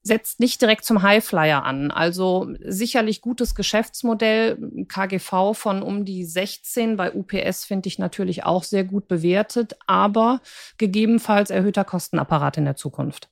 setzt 0.03 0.39
nicht 0.39 0.61
direkt 0.61 0.83
zum 0.83 1.01
Highflyer 1.03 1.63
an. 1.63 1.91
Also 1.91 2.49
sicherlich 2.59 3.21
gutes 3.21 3.53
Geschäftsmodell, 3.55 4.85
KGV 4.87 5.53
von 5.53 5.83
um 5.83 6.05
die 6.05 6.25
16 6.25 6.97
bei 6.97 7.13
UPS 7.13 7.65
finde 7.65 7.87
ich 7.87 7.99
natürlich 7.99 8.43
auch 8.43 8.63
sehr 8.63 8.83
gut 8.83 9.07
bewertet, 9.07 9.75
aber 9.85 10.41
gegebenenfalls 10.77 11.51
erhöhter 11.51 11.83
Kostenapparat 11.83 12.57
in 12.57 12.65
der 12.65 12.75
Zukunft. 12.75 13.30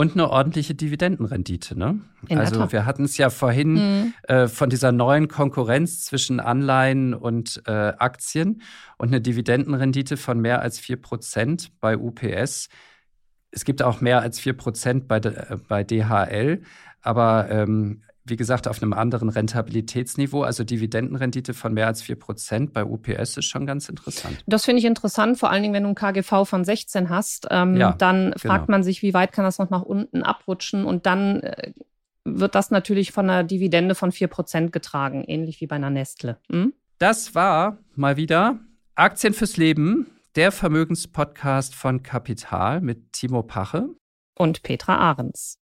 Und 0.00 0.14
eine 0.14 0.30
ordentliche 0.30 0.74
Dividendenrendite, 0.74 1.78
ne? 1.78 2.00
In 2.26 2.38
also 2.38 2.72
wir 2.72 2.86
hatten 2.86 3.04
es 3.04 3.18
ja 3.18 3.28
vorhin 3.28 3.74
mhm. 3.74 4.14
äh, 4.22 4.48
von 4.48 4.70
dieser 4.70 4.92
neuen 4.92 5.28
Konkurrenz 5.28 6.06
zwischen 6.06 6.40
Anleihen 6.40 7.12
und 7.12 7.60
äh, 7.66 7.70
Aktien 7.70 8.62
und 8.96 9.08
eine 9.08 9.20
Dividendenrendite 9.20 10.16
von 10.16 10.40
mehr 10.40 10.62
als 10.62 10.78
4 10.78 11.02
Prozent 11.02 11.78
bei 11.80 11.98
UPS. 11.98 12.70
Es 13.50 13.66
gibt 13.66 13.82
auch 13.82 14.00
mehr 14.00 14.22
als 14.22 14.40
4 14.40 14.54
Prozent 14.54 15.06
bei, 15.06 15.18
äh, 15.18 15.58
bei 15.68 15.84
DHL, 15.84 16.62
aber 17.02 17.50
ähm, 17.50 18.00
wie 18.30 18.36
gesagt, 18.36 18.68
auf 18.68 18.82
einem 18.82 18.92
anderen 18.92 19.28
Rentabilitätsniveau. 19.28 20.42
Also 20.42 20.64
Dividendenrendite 20.64 21.54
von 21.54 21.74
mehr 21.74 21.86
als 21.86 22.02
4 22.02 22.16
Prozent 22.16 22.72
bei 22.72 22.84
UPS 22.84 23.36
ist 23.36 23.44
schon 23.46 23.66
ganz 23.66 23.88
interessant. 23.88 24.42
Das 24.46 24.64
finde 24.64 24.80
ich 24.80 24.84
interessant, 24.86 25.38
vor 25.38 25.50
allen 25.50 25.62
Dingen, 25.62 25.74
wenn 25.74 25.82
du 25.82 25.90
ein 25.90 25.94
KGV 25.94 26.44
von 26.44 26.64
16 26.64 27.10
hast. 27.10 27.48
Ähm, 27.50 27.76
ja, 27.76 27.92
dann 27.92 28.32
fragt 28.36 28.66
genau. 28.66 28.76
man 28.76 28.82
sich, 28.82 29.02
wie 29.02 29.14
weit 29.14 29.32
kann 29.32 29.44
das 29.44 29.58
noch 29.58 29.70
nach 29.70 29.82
unten 29.82 30.22
abrutschen? 30.22 30.84
Und 30.84 31.06
dann 31.06 31.40
äh, 31.40 31.72
wird 32.24 32.54
das 32.54 32.70
natürlich 32.70 33.12
von 33.12 33.28
einer 33.28 33.44
Dividende 33.44 33.94
von 33.94 34.12
4 34.12 34.28
Prozent 34.28 34.72
getragen, 34.72 35.24
ähnlich 35.26 35.60
wie 35.60 35.66
bei 35.66 35.76
einer 35.76 35.90
Nestle. 35.90 36.38
Hm? 36.50 36.72
Das 36.98 37.34
war 37.34 37.78
mal 37.94 38.16
wieder 38.16 38.58
Aktien 38.94 39.32
fürs 39.34 39.56
Leben, 39.56 40.06
der 40.36 40.52
Vermögenspodcast 40.52 41.74
von 41.74 42.02
Kapital 42.02 42.80
mit 42.80 43.12
Timo 43.12 43.42
Pache 43.42 43.88
und 44.36 44.62
Petra 44.62 44.96
Ahrens. 44.96 45.59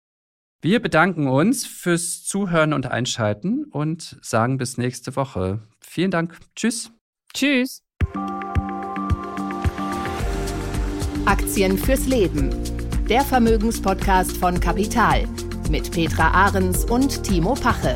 Wir 0.66 0.82
bedanken 0.82 1.28
uns 1.28 1.68
fürs 1.68 2.24
Zuhören 2.24 2.74
und 2.74 2.88
Einschalten 2.88 3.66
und 3.66 4.18
sagen 4.24 4.58
bis 4.58 4.80
nächste 4.80 5.16
Woche. 5.16 5.60
Vielen 5.80 6.10
Dank. 6.10 6.40
Tschüss. 6.56 6.90
Tschüss. 7.36 7.84
Aktien 11.26 11.78
fürs 11.78 12.08
Leben. 12.08 12.50
Der 13.08 13.22
Vermögenspodcast 13.22 14.38
von 14.38 14.60
Kapital 14.60 15.28
mit 15.70 15.92
Petra 15.92 16.32
Ahrens 16.32 16.84
und 16.86 17.22
Timo 17.22 17.54
Pache. 17.54 17.96